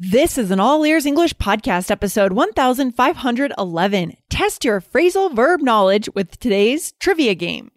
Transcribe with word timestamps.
This 0.00 0.38
is 0.38 0.52
an 0.52 0.60
All 0.60 0.86
Ears 0.86 1.06
English 1.06 1.34
Podcast, 1.38 1.90
episode 1.90 2.32
1511. 2.32 4.16
Test 4.30 4.64
your 4.64 4.80
phrasal 4.80 5.34
verb 5.34 5.60
knowledge 5.60 6.08
with 6.14 6.38
today's 6.38 6.92
trivia 7.00 7.34
game. 7.34 7.72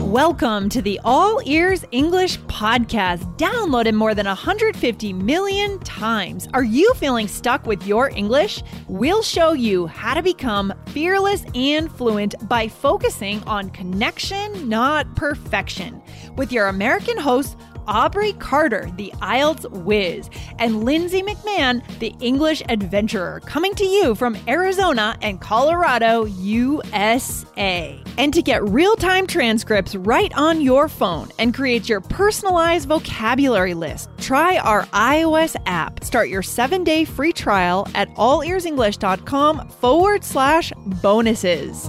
Welcome 0.00 0.70
to 0.70 0.80
the 0.80 0.98
All 1.04 1.42
Ears 1.44 1.84
English 1.92 2.38
Podcast, 2.44 3.36
downloaded 3.36 3.92
more 3.92 4.14
than 4.14 4.24
150 4.24 5.12
million 5.12 5.78
times. 5.80 6.48
Are 6.54 6.64
you 6.64 6.94
feeling 6.94 7.28
stuck 7.28 7.66
with 7.66 7.86
your 7.86 8.08
English? 8.08 8.62
We'll 8.86 9.22
show 9.22 9.52
you 9.52 9.86
how 9.86 10.14
to 10.14 10.22
become 10.22 10.72
fearless 10.86 11.44
and 11.54 11.92
fluent 11.92 12.34
by 12.48 12.68
focusing 12.68 13.42
on 13.42 13.68
connection, 13.68 14.66
not 14.66 15.14
perfection. 15.14 16.00
With 16.36 16.52
your 16.52 16.68
American 16.68 17.18
host, 17.18 17.58
Aubrey 17.88 18.34
Carter, 18.34 18.90
the 18.96 19.12
IELTS 19.22 19.68
whiz, 19.70 20.28
and 20.58 20.84
Lindsay 20.84 21.22
McMahon, 21.22 21.82
the 21.98 22.14
English 22.20 22.62
adventurer, 22.68 23.40
coming 23.46 23.74
to 23.74 23.84
you 23.84 24.14
from 24.14 24.36
Arizona 24.46 25.16
and 25.22 25.40
Colorado, 25.40 26.26
USA. 26.26 27.98
And 28.18 28.34
to 28.34 28.42
get 28.42 28.62
real 28.62 28.94
time 28.94 29.26
transcripts 29.26 29.94
right 29.94 30.32
on 30.36 30.60
your 30.60 30.88
phone 30.88 31.30
and 31.38 31.54
create 31.54 31.88
your 31.88 32.00
personalized 32.00 32.88
vocabulary 32.88 33.74
list, 33.74 34.10
try 34.18 34.58
our 34.58 34.82
iOS 34.86 35.56
app. 35.66 36.04
Start 36.04 36.28
your 36.28 36.42
seven 36.42 36.84
day 36.84 37.04
free 37.04 37.32
trial 37.32 37.88
at 37.94 38.14
allearsenglish.com 38.14 39.68
forward 39.68 40.24
slash 40.24 40.72
bonuses. 41.02 41.88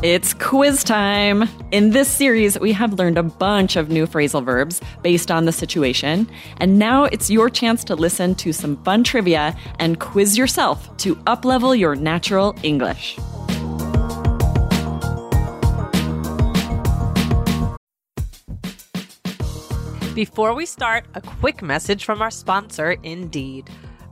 It's 0.00 0.32
quiz 0.32 0.84
time. 0.84 1.48
In 1.72 1.90
this 1.90 2.06
series, 2.06 2.56
we 2.60 2.70
have 2.70 2.92
learned 2.92 3.18
a 3.18 3.24
bunch 3.24 3.74
of 3.74 3.88
new 3.88 4.06
phrasal 4.06 4.44
verbs 4.44 4.80
based 5.02 5.28
on 5.28 5.44
the 5.44 5.50
situation. 5.50 6.30
And 6.58 6.78
now 6.78 7.06
it's 7.06 7.30
your 7.30 7.50
chance 7.50 7.82
to 7.82 7.96
listen 7.96 8.36
to 8.36 8.52
some 8.52 8.80
fun 8.84 9.02
trivia 9.02 9.56
and 9.80 9.98
quiz 9.98 10.38
yourself 10.38 10.96
to 10.98 11.16
uplevel 11.26 11.76
your 11.76 11.96
natural 11.96 12.54
English. 12.62 13.16
Before 20.14 20.54
we 20.54 20.64
start, 20.64 21.06
a 21.14 21.20
quick 21.20 21.60
message 21.60 22.04
from 22.04 22.22
our 22.22 22.30
sponsor, 22.30 22.92
Indeed. 23.02 23.68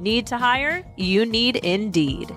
Need 0.00 0.28
to 0.28 0.38
hire? 0.38 0.82
You 0.96 1.26
need 1.26 1.56
Indeed. 1.56 2.34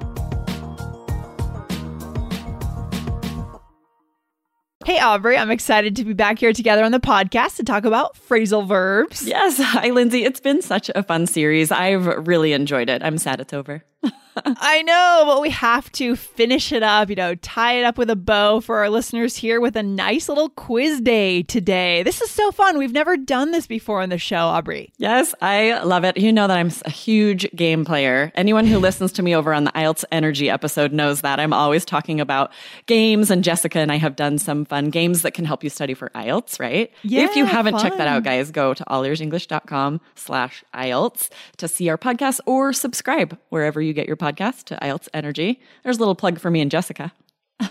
Hey, 4.85 5.00
Aubrey, 5.00 5.38
I'm 5.38 5.50
excited 5.50 5.96
to 5.96 6.03
be 6.03 6.12
back 6.12 6.40
here 6.40 6.51
together 6.51 6.84
on 6.84 6.91
the 6.91 7.00
podcast 7.00 7.56
to 7.56 7.63
talk 7.63 7.85
about 7.85 8.18
phrasal 8.18 8.68
verbs. 8.68 9.25
Yes. 9.25 9.57
Hi, 9.62 9.91
Lindsay. 9.91 10.25
It's 10.25 10.41
been 10.41 10.62
such 10.62 10.91
a 10.94 11.03
fun 11.03 11.25
series. 11.25 11.72
I've 11.72 12.06
really 12.28 12.51
enjoyed 12.51 12.90
it. 12.90 13.01
I'm 13.01 13.18
sad 13.18 13.40
it's 13.40 13.53
over. 13.53 13.81
I 14.45 14.81
know, 14.81 15.23
but 15.25 15.41
we 15.41 15.49
have 15.51 15.91
to 15.94 16.16
finish 16.16 16.71
it 16.71 16.83
up, 16.83 17.09
you 17.09 17.16
know, 17.16 17.35
tie 17.35 17.73
it 17.73 17.83
up 17.83 17.97
with 17.97 18.09
a 18.09 18.16
bow 18.16 18.59
for 18.59 18.77
our 18.77 18.89
listeners 18.89 19.35
here 19.35 19.59
with 19.61 19.75
a 19.75 19.83
nice 19.83 20.27
little 20.27 20.49
quiz 20.49 21.01
day 21.01 21.44
today. 21.44 22.03
This 22.03 22.21
is 22.21 22.29
so 22.29 22.51
fun. 22.51 22.77
We've 22.77 22.91
never 22.91 23.17
done 23.17 23.51
this 23.51 23.67
before 23.67 24.01
on 24.01 24.09
the 24.09 24.17
show, 24.17 24.38
Aubrey. 24.38 24.91
Yes, 24.97 25.35
I 25.41 25.81
love 25.83 26.03
it. 26.03 26.17
You 26.17 26.31
know 26.31 26.47
that 26.47 26.57
I'm 26.57 26.71
a 26.85 26.89
huge 26.89 27.49
game 27.55 27.85
player. 27.85 28.31
Anyone 28.35 28.66
who 28.66 28.79
listens 28.79 29.11
to 29.13 29.23
me 29.23 29.35
over 29.35 29.53
on 29.53 29.66
the 29.66 29.71
IELTS 29.71 30.05
Energy 30.11 30.50
episode 30.50 30.94
knows 30.94 31.21
that 31.21 31.39
I'm 31.39 31.53
always 31.53 31.85
talking 31.85 32.19
about 32.19 32.51
games, 32.85 33.29
and 33.29 33.44
Jessica 33.44 33.79
and 33.79 33.91
I 33.91 33.97
have 33.97 34.15
done 34.15 34.38
some 34.38 34.65
fun 34.65 34.89
games 34.89 35.21
that 35.21 35.33
can 35.33 35.45
help 35.45 35.63
you 35.63 35.69
study 35.69 35.94
for 35.94 36.09
IELTS, 36.09 36.59
right? 36.59 36.91
Yeah, 37.03 37.25
if 37.25 37.35
you 37.35 37.45
haven't 37.45 37.79
checked 37.79 37.97
that 37.97 38.07
out, 38.07 38.23
guys, 38.23 38.51
go 38.51 38.73
to 38.73 38.83
allearsenglish.com 38.85 40.01
slash 40.15 40.63
IELTS 40.73 41.29
to 41.57 41.67
see 41.67 41.89
our 41.89 41.97
podcast 41.97 42.39
or 42.45 42.73
subscribe 42.73 43.38
wherever 43.50 43.81
you 43.81 43.94
get 43.94 44.07
your 44.07 44.17
podcast 44.23 44.63
to 44.66 44.78
IELTS 44.81 45.09
Energy. 45.13 45.59
There's 45.84 45.97
a 45.97 46.00
little 46.00 46.16
plug 46.16 46.39
for 46.39 46.50
me 46.50 46.61
and 46.61 46.72
Jessica. 46.72 47.11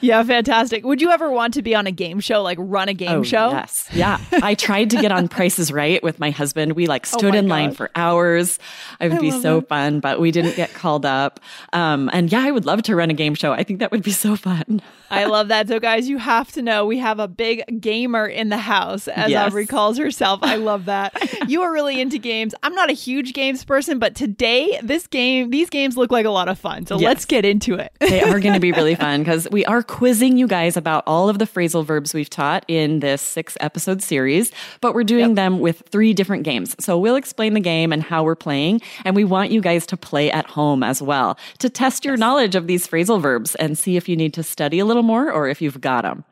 Yeah, 0.00 0.22
fantastic. 0.22 0.84
Would 0.84 1.02
you 1.02 1.10
ever 1.10 1.30
want 1.30 1.54
to 1.54 1.62
be 1.62 1.74
on 1.74 1.86
a 1.86 1.90
game 1.90 2.20
show, 2.20 2.42
like 2.42 2.56
run 2.60 2.88
a 2.88 2.94
game 2.94 3.24
show? 3.24 3.48
Oh, 3.48 3.50
Yes. 3.50 3.88
Yeah. 3.92 4.18
I 4.32 4.54
tried 4.54 4.90
to 4.90 4.96
get 5.00 5.12
on 5.12 5.28
Price 5.28 5.58
Is 5.58 5.72
Right 5.72 6.02
with 6.02 6.18
my 6.18 6.30
husband. 6.30 6.72
We 6.74 6.86
like 6.86 7.04
stood 7.04 7.34
Oh 7.34 7.38
in 7.38 7.48
line 7.48 7.72
for 7.72 7.90
hours. 7.94 8.58
It 9.00 9.10
would 9.10 9.20
be 9.20 9.30
so 9.30 9.58
it. 9.58 9.68
fun, 9.68 10.00
but 10.00 10.20
we 10.20 10.30
didn't 10.30 10.56
get 10.56 10.72
called 10.72 11.04
up. 11.04 11.40
Um, 11.72 12.08
and 12.12 12.30
yeah, 12.32 12.40
I 12.42 12.50
would 12.52 12.64
love 12.64 12.82
to 12.84 12.96
run 12.96 13.10
a 13.10 13.14
game 13.14 13.34
show. 13.34 13.52
I 13.52 13.64
think 13.64 13.80
that 13.80 13.90
would 13.90 14.02
be 14.02 14.12
so 14.12 14.36
fun. 14.36 14.80
I 15.12 15.24
love 15.24 15.48
that. 15.48 15.68
So, 15.68 15.78
guys, 15.78 16.08
you 16.08 16.18
have 16.18 16.50
to 16.52 16.62
know 16.62 16.86
we 16.86 16.98
have 16.98 17.18
a 17.18 17.28
big 17.28 17.80
gamer 17.80 18.26
in 18.26 18.48
the 18.48 18.56
house, 18.58 19.08
as 19.08 19.30
Yes. 19.30 19.46
Aubrey 19.48 19.66
calls 19.66 19.98
herself. 19.98 20.40
I 20.42 20.56
love 20.56 20.86
that. 20.86 21.14
you 21.48 21.62
are 21.62 21.72
really 21.72 22.00
into 22.00 22.18
games. 22.18 22.54
I'm 22.62 22.74
not 22.74 22.90
a 22.90 22.94
huge 22.94 23.32
games 23.34 23.64
person, 23.64 23.98
but 23.98 24.14
today, 24.14 24.78
this 24.82 25.06
game, 25.06 25.50
these 25.50 25.68
games 25.70 25.96
look 25.96 26.10
like 26.10 26.26
a 26.26 26.30
lot 26.30 26.48
of 26.48 26.58
fun. 26.58 26.86
So, 26.86 26.98
Yes. 26.98 27.06
let's 27.08 27.24
get 27.24 27.44
into 27.44 27.74
it. 27.74 27.92
They 28.00 28.22
are 28.22 28.40
going 28.40 28.54
to 28.54 28.60
be 28.60 28.72
really 28.72 28.94
fun 29.06 29.20
because 29.22 29.48
we 29.50 29.64
are 29.66 29.82
quizzing 29.82 30.36
you 30.36 30.46
guys 30.46 30.76
about 30.76 31.04
all 31.06 31.28
of 31.28 31.38
the 31.38 31.46
phrasal 31.46 31.84
verbs 31.84 32.14
we've 32.14 32.30
taught 32.30 32.64
in 32.68 33.00
this 33.00 33.20
six 33.22 33.56
episode 33.60 34.02
series, 34.02 34.50
but 34.80 34.94
we're 34.94 35.04
doing 35.04 35.34
them 35.34 35.60
with 35.60 35.82
three 35.90 36.14
different 36.14 36.42
games. 36.44 36.74
So 36.80 36.98
we'll 36.98 37.16
explain 37.16 37.54
the 37.54 37.60
game 37.60 37.92
and 37.92 38.02
how 38.02 38.24
we're 38.24 38.34
playing, 38.34 38.80
and 39.04 39.14
we 39.14 39.24
want 39.24 39.50
you 39.50 39.60
guys 39.60 39.86
to 39.86 39.96
play 39.96 40.30
at 40.30 40.46
home 40.46 40.82
as 40.82 41.02
well 41.02 41.38
to 41.58 41.68
test 41.68 42.04
your 42.04 42.16
knowledge 42.16 42.54
of 42.54 42.66
these 42.66 42.86
phrasal 42.86 43.20
verbs 43.20 43.54
and 43.56 43.76
see 43.78 43.96
if 43.96 44.08
you 44.08 44.16
need 44.16 44.32
to 44.34 44.42
study 44.42 44.78
a 44.78 44.84
little 44.84 45.01
more 45.02 45.30
or 45.30 45.48
if 45.48 45.60
you've 45.62 45.80
got 45.80 46.02
them. 46.02 46.24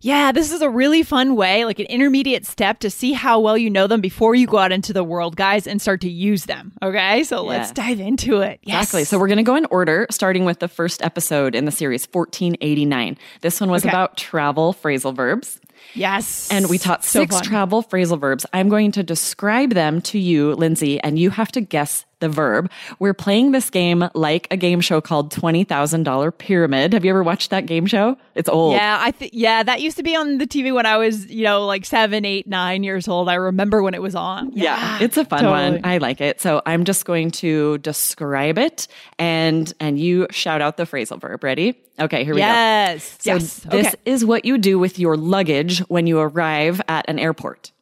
Yeah, 0.00 0.32
this 0.32 0.50
is 0.52 0.60
a 0.60 0.68
really 0.68 1.04
fun 1.04 1.36
way, 1.36 1.64
like 1.64 1.78
an 1.78 1.86
intermediate 1.86 2.44
step 2.44 2.80
to 2.80 2.90
see 2.90 3.12
how 3.12 3.38
well 3.38 3.56
you 3.56 3.70
know 3.70 3.86
them 3.86 4.00
before 4.00 4.34
you 4.34 4.44
go 4.46 4.58
out 4.58 4.72
into 4.72 4.92
the 4.92 5.04
world, 5.04 5.36
guys, 5.36 5.68
and 5.68 5.80
start 5.80 6.00
to 6.00 6.10
use 6.10 6.46
them. 6.46 6.72
Okay, 6.82 7.22
so 7.22 7.44
let's 7.44 7.70
dive 7.70 8.00
into 8.00 8.40
it. 8.40 8.58
Yes. 8.64 8.82
Exactly. 8.82 9.04
So 9.04 9.20
we're 9.20 9.28
going 9.28 9.36
to 9.38 9.44
go 9.44 9.54
in 9.54 9.66
order, 9.66 10.08
starting 10.10 10.44
with 10.44 10.58
the 10.58 10.66
first 10.66 11.00
episode 11.00 11.54
in 11.54 11.64
the 11.64 11.70
series, 11.70 12.06
1489. 12.10 13.16
This 13.40 13.60
one 13.60 13.70
was 13.70 13.82
Okay. 13.84 13.88
about 13.90 14.16
travel 14.16 14.74
phrasal 14.74 15.14
verbs. 15.14 15.60
yes, 15.94 16.48
And 16.50 16.68
we 16.68 16.76
taught 16.78 17.04
So 17.04 17.20
six 17.20 17.36
fun. 17.36 17.44
travel 17.44 17.82
phrasal 17.84 18.18
verbs. 18.20 18.44
I'm 18.52 18.68
going 18.68 18.90
to 18.92 19.04
describe 19.04 19.70
them 19.74 20.00
to 20.02 20.18
you, 20.18 20.54
Lindsay, 20.54 21.00
and 21.00 21.18
you 21.20 21.30
have 21.30 21.52
to 21.52 21.60
guess 21.60 22.04
the 22.20 22.28
verb. 22.28 22.70
We're 22.98 23.14
playing 23.14 23.52
this 23.52 23.70
game 23.70 24.08
like 24.14 24.48
a 24.50 24.56
game 24.56 24.80
show 24.80 25.00
called 25.00 25.32
$20,000 25.32 26.38
Pyramid. 26.38 26.92
Have 26.92 27.04
you 27.04 27.10
ever 27.10 27.22
watched 27.22 27.50
that 27.50 27.66
game 27.66 27.86
show? 27.86 28.16
It's 28.34 28.48
old. 28.48 28.74
Yeah, 28.74 28.98
I 29.00 29.10
think 29.10 29.32
yeah, 29.34 29.62
that 29.62 29.80
used 29.80 29.96
to 29.96 30.02
be 30.02 30.16
on 30.16 30.38
the 30.38 30.46
TV 30.46 30.72
when 30.72 30.86
I 30.86 30.96
was, 30.96 31.26
you 31.26 31.44
know, 31.44 31.66
like 31.66 31.84
seven, 31.84 32.24
eight, 32.24 32.46
nine 32.46 32.82
years 32.82 33.08
old. 33.08 33.28
I 33.28 33.34
remember 33.34 33.82
when 33.82 33.94
it 33.94 34.02
was 34.02 34.14
on. 34.14 34.52
Yeah, 34.54 34.98
it's 35.00 35.16
a 35.16 35.24
fun 35.24 35.40
totally. 35.40 35.72
one. 35.72 35.80
I 35.84 35.98
like 35.98 36.20
it. 36.20 36.40
So 36.40 36.62
I'm 36.66 36.84
just 36.84 37.04
going 37.04 37.30
to 37.32 37.78
describe 37.78 38.58
it 38.58 38.88
and 39.18 39.72
and 39.80 39.98
you 39.98 40.26
shout 40.30 40.60
out 40.60 40.76
the 40.76 40.84
phrasal 40.84 41.20
verb. 41.20 41.42
Ready? 41.42 41.78
Okay, 42.00 42.24
here 42.24 42.34
we 42.34 42.40
go. 42.40 42.46
Yes. 42.46 43.16
So 43.20 43.34
yes. 43.34 43.60
this 43.60 43.86
okay. 43.88 43.96
is 44.04 44.24
what 44.24 44.44
you 44.44 44.58
do 44.58 44.78
with 44.78 44.98
your 44.98 45.16
luggage 45.16 45.80
when 45.88 46.06
you 46.06 46.20
arrive 46.20 46.80
at 46.88 47.08
an 47.08 47.18
airport. 47.18 47.72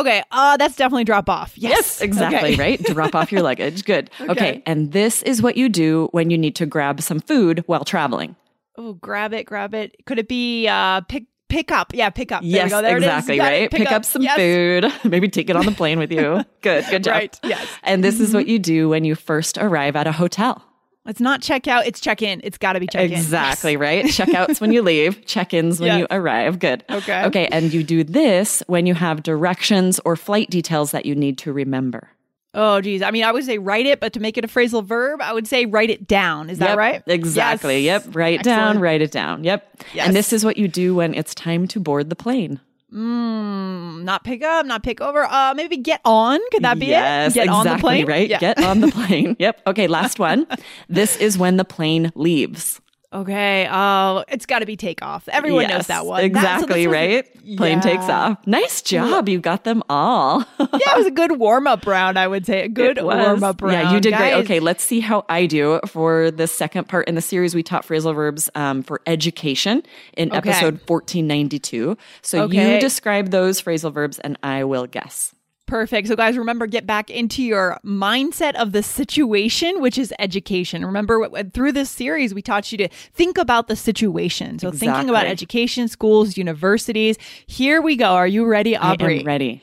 Okay. 0.00 0.22
Uh 0.30 0.56
that's 0.56 0.76
definitely 0.76 1.04
drop 1.04 1.28
off. 1.28 1.56
Yes. 1.56 2.00
exactly, 2.00 2.52
Okay. 2.54 2.56
right? 2.56 2.82
Drop 2.82 3.14
off 3.14 3.30
your 3.32 3.42
luggage. 3.42 3.84
Good. 3.84 4.10
Okay. 4.20 4.30
Okay. 4.32 4.62
And 4.66 4.92
this 4.92 5.22
is 5.22 5.40
what 5.42 5.56
you 5.56 5.68
do 5.68 6.08
when 6.12 6.30
you 6.30 6.38
need 6.38 6.56
to 6.56 6.66
grab 6.66 7.00
some 7.00 7.20
food 7.20 7.62
while 7.66 7.84
traveling. 7.84 8.36
Oh, 8.76 8.92
grab 8.94 9.32
it, 9.32 9.44
grab 9.46 9.74
it. 9.74 9.94
Could 10.06 10.18
it 10.18 10.28
be 10.28 10.66
uh 10.68 11.00
pick 11.02 11.24
pick 11.48 11.70
up? 11.70 11.92
Yeah, 11.94 12.10
pick 12.10 12.32
up. 12.32 12.42
There 12.42 12.50
yes, 12.50 12.70
go. 12.70 12.82
There 12.82 12.96
exactly, 12.96 13.36
it 13.36 13.38
is. 13.38 13.42
Right? 13.46 13.70
Pick, 13.70 13.92
up, 13.92 14.04
some 14.04 14.20
Yes. 14.22 14.36
food. 14.36 14.92
Maybe 15.10 15.28
take 15.28 15.48
it 15.48 15.54
on 15.56 15.64
the 15.64 15.72
plane 15.72 15.98
with 15.98 16.10
you. 16.12 16.44
Good, 16.60 16.84
good 16.90 17.04
job. 17.04 17.14
Right, 17.14 17.38
yes. 17.44 17.66
And 17.84 18.02
this 18.02 18.18
is 18.20 18.34
what 18.34 18.46
you 18.48 18.58
do 18.58 18.88
when 18.88 19.04
you 19.04 19.14
first 19.14 19.56
arrive 19.56 19.94
at 19.96 20.06
a 20.08 20.12
hotel. 20.12 20.62
It's 21.06 21.20
not 21.20 21.40
check 21.42 21.66
out, 21.68 21.86
it's 21.86 22.00
check 22.00 22.22
in. 22.22 22.40
It's 22.44 22.58
got 22.58 22.72
to 22.74 22.80
be 22.80 22.86
check 22.86 23.04
in. 23.06 23.12
Exactly, 23.12 23.76
right? 23.76 24.04
Checkouts 24.06 24.60
when 24.60 24.72
you 24.72 24.82
leave, 24.92 25.24
check 25.26 25.54
ins 25.54 25.78
when 25.80 25.86
Yes. 25.88 25.98
you 26.00 26.06
arrive. 26.10 26.58
Good. 26.58 26.84
Okay. 26.90 27.24
Okay. 27.26 27.46
And 27.48 27.72
you 27.72 27.82
do 27.84 28.02
this 28.04 28.62
when 28.66 28.86
you 28.86 28.94
have 28.94 29.22
directions 29.22 30.00
or 30.04 30.16
flight 30.16 30.50
details 30.50 30.90
that 30.90 31.06
you 31.06 31.14
need 31.14 31.38
to 31.38 31.52
remember. 31.52 32.10
Oh, 32.58 32.80
geez. 32.80 33.02
I 33.02 33.10
mean, 33.10 33.22
I 33.22 33.32
would 33.32 33.44
say 33.44 33.58
write 33.58 33.84
it, 33.84 34.00
but 34.00 34.14
to 34.14 34.20
make 34.20 34.38
it 34.38 34.44
a 34.44 34.48
phrasal 34.48 34.82
verb, 34.82 35.20
I 35.20 35.34
would 35.34 35.46
say 35.46 35.66
write 35.66 35.90
it 35.90 36.08
down. 36.08 36.48
Is 36.48 36.58
that 36.58 36.70
Yep, 36.70 36.78
right? 36.78 37.02
Exactly. 37.06 37.80
Yes. 37.80 38.04
Yep. 38.06 38.16
Write 38.16 38.40
it 38.40 38.44
down, 38.44 38.78
write 38.80 39.02
it 39.02 39.10
down. 39.12 39.44
Yep. 39.44 39.82
Yes. 39.92 40.06
And 40.06 40.16
this 40.16 40.32
is 40.32 40.42
what 40.42 40.56
you 40.56 40.66
do 40.66 40.94
when 40.94 41.12
it's 41.12 41.34
time 41.34 41.68
to 41.68 41.80
board 41.80 42.08
the 42.08 42.16
plane. 42.16 42.58
Mm, 42.96 44.04
not 44.04 44.24
pick 44.24 44.42
up, 44.42 44.64
not 44.64 44.82
pick 44.82 45.02
over. 45.02 45.24
Uh, 45.24 45.52
maybe 45.54 45.76
get 45.76 46.00
on. 46.04 46.40
Could 46.50 46.64
that 46.64 46.78
be 46.78 46.86
yes, 46.86 47.32
it? 47.32 47.34
Get 47.34 47.44
exactly, 47.44 47.70
on 47.70 47.76
the 47.76 47.80
plane. 47.80 48.06
right? 48.06 48.28
Yeah. 48.28 48.38
Get 48.38 48.62
on 48.62 48.80
the 48.80 48.88
plane. 48.92 49.36
yep. 49.38 49.60
Okay, 49.66 49.86
last 49.86 50.18
one. 50.18 50.46
this 50.88 51.16
is 51.18 51.36
when 51.36 51.58
the 51.58 51.64
plane 51.64 52.10
leaves. 52.14 52.80
Okay. 53.20 53.68
Oh, 53.70 54.24
it's 54.28 54.46
got 54.46 54.58
to 54.60 54.66
be 54.66 54.76
takeoff. 54.76 55.28
Everyone 55.28 55.68
knows 55.68 55.86
that 55.86 56.04
one. 56.06 56.20
That- 56.32 56.60
so 56.60 56.64
Exactly, 56.64 56.84
this 56.84 56.86
was- 56.88 56.92
right? 56.92 57.56
Plane 57.56 57.80
takes 57.80 58.08
off. 58.08 58.44
Nice 58.46 58.82
job. 58.82 59.28
You 59.28 59.38
got 59.38 59.62
them 59.64 59.82
all. 59.88 60.40
yeah, 60.58 60.66
it 60.72 60.96
was 60.98 61.06
a 61.06 61.10
good 61.12 61.38
warm 61.38 61.66
up 61.68 61.86
round. 61.86 62.18
I 62.18 62.26
would 62.26 62.44
say 62.44 62.62
a 62.64 62.68
good 62.68 63.00
warm 63.00 63.44
up 63.44 63.62
round. 63.62 63.72
Yeah, 63.72 63.92
you 63.94 64.00
did 64.00 64.14
great. 64.14 64.34
Okay, 64.34 64.58
let's 64.60 64.82
see 64.82 64.98
how 65.00 65.24
I 65.28 65.46
do 65.46 65.78
for 65.86 66.32
the 66.32 66.48
second 66.48 66.88
part 66.88 67.06
in 67.08 67.14
the 67.14 67.22
series. 67.22 67.54
We 67.54 67.62
taught 67.62 67.86
phrasal 67.86 68.14
verbs 68.16 68.50
um, 68.56 68.82
for 68.82 69.00
education 69.06 69.84
in 70.16 70.30
Okay. 70.30 70.38
episode 70.50 70.80
1492. 70.88 71.96
So 72.22 72.42
Okay. 72.42 72.74
you 72.74 72.80
describe 72.80 73.30
those 73.30 73.62
phrasal 73.62 73.92
verbs 73.92 74.18
and 74.18 74.36
I 74.42 74.64
will 74.64 74.86
guess. 74.88 75.32
Perfect. 75.66 76.06
So, 76.08 76.14
guys, 76.14 76.38
remember, 76.38 76.66
get 76.66 76.86
back 76.86 77.10
into 77.10 77.42
your 77.42 77.78
mindset 77.84 78.54
of 78.54 78.70
the 78.72 78.82
situation, 78.82 79.80
which 79.80 79.98
is 79.98 80.14
education. 80.18 80.84
Remember, 80.86 81.28
through 81.52 81.72
this 81.72 81.90
series, 81.90 82.32
we 82.32 82.40
taught 82.40 82.70
you 82.70 82.78
to 82.78 82.88
think 82.88 83.36
about 83.36 83.66
the 83.66 83.74
situation. 83.76 84.58
So, 84.60 84.70
thinking 84.70 85.10
about 85.10 85.26
education, 85.26 85.88
schools, 85.88 86.36
universities. 86.36 87.16
Here 87.46 87.82
we 87.82 87.96
go. 87.96 88.14
Are 88.14 88.28
you 88.28 88.46
ready, 88.46 88.76
Aubrey? 88.76 89.16
I 89.16 89.20
am 89.20 89.26
ready. 89.26 89.62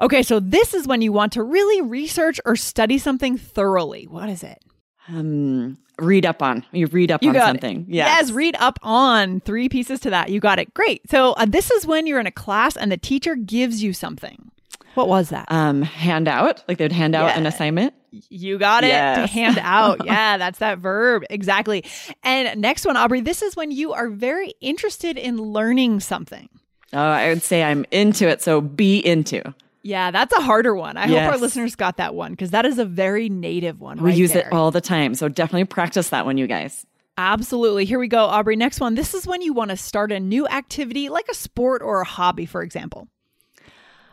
Okay, 0.00 0.22
so 0.22 0.38
this 0.38 0.74
is 0.74 0.86
when 0.86 1.00
you 1.00 1.12
want 1.12 1.32
to 1.32 1.42
really 1.42 1.80
research 1.80 2.38
or 2.44 2.54
study 2.54 2.98
something 2.98 3.36
thoroughly. 3.38 4.04
What 4.06 4.28
is 4.28 4.42
it? 4.44 4.62
Um, 5.08 5.78
read 5.98 6.26
up 6.26 6.42
on. 6.42 6.64
You 6.72 6.86
read 6.86 7.10
up 7.10 7.22
You 7.22 7.30
on 7.30 7.36
something. 7.36 7.80
it. 7.88 7.94
Yes, 7.94 8.30
read 8.30 8.54
up 8.60 8.78
on 8.82 9.40
three 9.40 9.68
pieces 9.68 9.98
to 10.00 10.10
that. 10.10 10.28
You 10.28 10.38
got 10.40 10.58
it. 10.58 10.72
Great. 10.74 11.08
So, 11.10 11.32
uh, 11.32 11.46
this 11.46 11.70
is 11.70 11.86
when 11.86 12.06
you're 12.06 12.20
in 12.20 12.26
a 12.26 12.30
class 12.30 12.76
and 12.76 12.92
the 12.92 12.96
teacher 12.98 13.34
gives 13.34 13.82
you 13.82 13.92
something. 13.94 14.50
What 14.98 15.06
was 15.06 15.28
that? 15.28 15.44
Um, 15.46 15.82
hand 15.82 16.26
out, 16.26 16.64
like 16.66 16.78
they'd 16.78 16.90
hand 16.90 17.14
out 17.14 17.36
an 17.36 17.46
assignment. 17.46 17.94
You 18.10 18.58
got 18.58 18.82
it. 18.82 18.88
To 18.88 19.26
hand 19.32 19.56
out. 19.62 20.00
Yeah, 20.04 20.38
that's 20.38 20.58
that 20.58 20.78
verb. 20.78 21.22
Exactly. 21.30 21.84
And 22.24 22.60
next 22.60 22.84
one, 22.84 22.96
Aubrey, 22.96 23.20
this 23.20 23.40
is 23.40 23.54
when 23.54 23.70
you 23.70 23.92
are 23.92 24.08
very 24.08 24.54
interested 24.60 25.16
in 25.16 25.40
learning 25.40 26.00
something. 26.00 26.48
Oh, 26.92 26.98
I 26.98 27.28
would 27.28 27.44
say 27.44 27.62
I'm 27.62 27.86
into 27.92 28.26
it. 28.26 28.42
So 28.42 28.60
be 28.60 28.98
into. 28.98 29.54
Yeah, 29.84 30.10
that's 30.10 30.34
a 30.34 30.40
harder 30.40 30.74
one. 30.74 30.96
I 30.96 31.06
hope 31.06 31.20
our 31.20 31.38
listeners 31.38 31.76
got 31.76 31.98
that 31.98 32.16
one 32.16 32.32
because 32.32 32.50
that 32.50 32.66
is 32.66 32.80
a 32.80 32.84
very 32.84 33.28
native 33.28 33.80
one. 33.80 33.98
We 33.98 34.10
right 34.10 34.18
use 34.18 34.32
there. 34.32 34.48
it 34.48 34.52
all 34.52 34.72
the 34.72 34.80
time. 34.80 35.14
So 35.14 35.28
definitely 35.28 35.66
practice 35.66 36.08
that 36.08 36.24
one, 36.26 36.38
you 36.38 36.48
guys. 36.48 36.84
Absolutely. 37.16 37.84
Here 37.84 38.00
we 38.00 38.08
go, 38.08 38.24
Aubrey. 38.24 38.56
Next 38.56 38.80
one. 38.80 38.96
This 38.96 39.14
is 39.14 39.28
when 39.28 39.42
you 39.42 39.52
want 39.52 39.70
to 39.70 39.76
start 39.76 40.10
a 40.10 40.18
new 40.18 40.48
activity 40.48 41.08
like 41.08 41.28
a 41.30 41.34
sport 41.34 41.82
or 41.82 42.00
a 42.00 42.04
hobby, 42.04 42.46
for 42.46 42.62
example. 42.62 43.06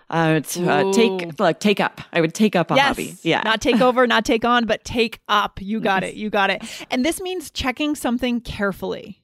Uh, 0.10 0.40
to, 0.40 0.70
uh, 0.70 0.94
take 0.94 1.40
like 1.40 1.60
take 1.60 1.80
up. 1.80 2.00
I 2.14 2.22
would 2.22 2.34
take 2.36 2.56
up 2.56 2.70
a 2.72 2.76
yes. 2.76 2.88
hobby. 2.90 3.16
Yeah. 3.24 3.42
Not 3.44 3.60
take 3.62 3.82
over, 3.82 4.06
not 4.06 4.24
take 4.26 4.46
on, 4.46 4.66
but 4.66 4.84
take 4.84 5.20
up. 5.28 5.60
You 5.62 5.80
got 5.80 6.04
it. 6.04 6.14
You 6.16 6.30
got 6.30 6.50
it. 6.52 6.64
And 6.92 7.04
this 7.04 7.20
means 7.22 7.50
checking 7.50 7.96
something 7.96 8.40
carefully. 8.42 9.22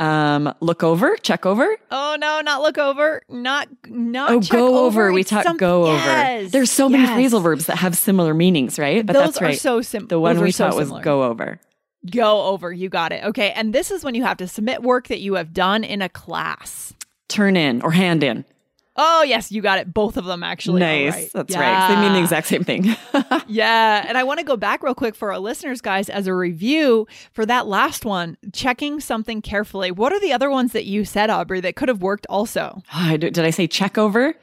um, 0.00 0.52
look 0.60 0.82
over, 0.82 1.16
check 1.18 1.46
over. 1.46 1.76
Oh 1.90 2.16
no, 2.20 2.40
not 2.42 2.60
look 2.60 2.76
over, 2.76 3.22
not 3.30 3.68
not. 3.88 4.30
Oh, 4.30 4.40
check 4.40 4.50
go 4.50 4.84
over. 4.84 5.12
We 5.12 5.20
It's 5.22 5.30
talk 5.30 5.44
some- 5.44 5.56
go 5.56 5.86
Yes, 5.86 6.40
over. 6.42 6.50
There's 6.50 6.70
so 6.72 6.88
many 6.88 7.04
yes. 7.04 7.32
phrasal 7.32 7.42
verbs 7.42 7.66
that 7.66 7.76
have 7.78 7.96
similar 7.96 8.34
meanings, 8.34 8.78
right? 8.78 9.06
But 9.06 9.12
Those 9.14 9.24
that's 9.26 9.42
are 9.42 9.44
right. 9.46 9.58
so 9.58 9.80
simple. 9.80 10.08
the 10.08 10.20
one 10.20 10.40
we 10.40 10.50
so 10.50 10.66
was 10.66 10.88
similar. 10.88 11.02
go 11.02 11.22
over. 11.22 11.60
Go 12.10 12.42
over. 12.42 12.72
You 12.72 12.88
got 12.88 13.12
it. 13.12 13.24
Okay, 13.24 13.52
and 13.52 13.72
this 13.72 13.90
is 13.90 14.04
when 14.04 14.14
you 14.14 14.22
have 14.24 14.36
to 14.38 14.46
submit 14.48 14.82
work 14.82 15.08
that 15.08 15.20
you 15.20 15.34
have 15.34 15.52
done 15.54 15.82
in 15.84 16.02
a 16.02 16.08
class. 16.08 16.92
Turn 17.28 17.56
in 17.56 17.80
or 17.82 17.92
hand 17.92 18.22
in. 18.22 18.44
Oh 18.96 19.22
yes, 19.22 19.52
you 19.52 19.60
got 19.62 19.78
it. 19.78 19.92
Both 19.92 20.16
of 20.16 20.24
them 20.24 20.42
actually. 20.42 20.80
Nice. 20.80 21.12
right. 21.14 21.30
That's 21.34 21.54
right. 21.56 21.88
They 21.88 22.00
mean 22.00 22.12
the 22.12 22.18
Yeah. 22.18 22.22
exact 22.22 22.46
same 22.46 22.64
thing. 22.64 22.96
Yeah, 23.48 24.04
and 24.08 24.18
I 24.18 24.24
want 24.24 24.38
to 24.40 24.44
go 24.44 24.56
back 24.56 24.82
real 24.82 24.94
quick 24.94 25.14
for 25.14 25.32
our 25.32 25.38
listeners, 25.38 25.80
guys, 25.80 26.08
as 26.08 26.26
a 26.26 26.34
review 26.34 27.06
for 27.32 27.46
that 27.46 27.66
last 27.66 28.04
one, 28.04 28.36
checking 28.52 28.98
something 29.00 29.40
carefully. 29.42 29.90
What 29.92 30.12
are 30.12 30.20
the 30.20 30.32
other 30.32 30.50
ones 30.50 30.72
that 30.72 30.84
you 30.84 31.04
said, 31.04 31.30
Aubrey, 31.30 31.60
that 31.60 31.76
could 31.76 31.88
have 31.88 32.02
worked 32.02 32.26
also? 32.28 32.82
Ah, 32.92 33.10
I 33.10 33.16
do- 33.16 33.30
did 33.30 33.44
I 33.44 33.50
say 33.50 33.66
check 33.66 33.98
over? 33.98 34.34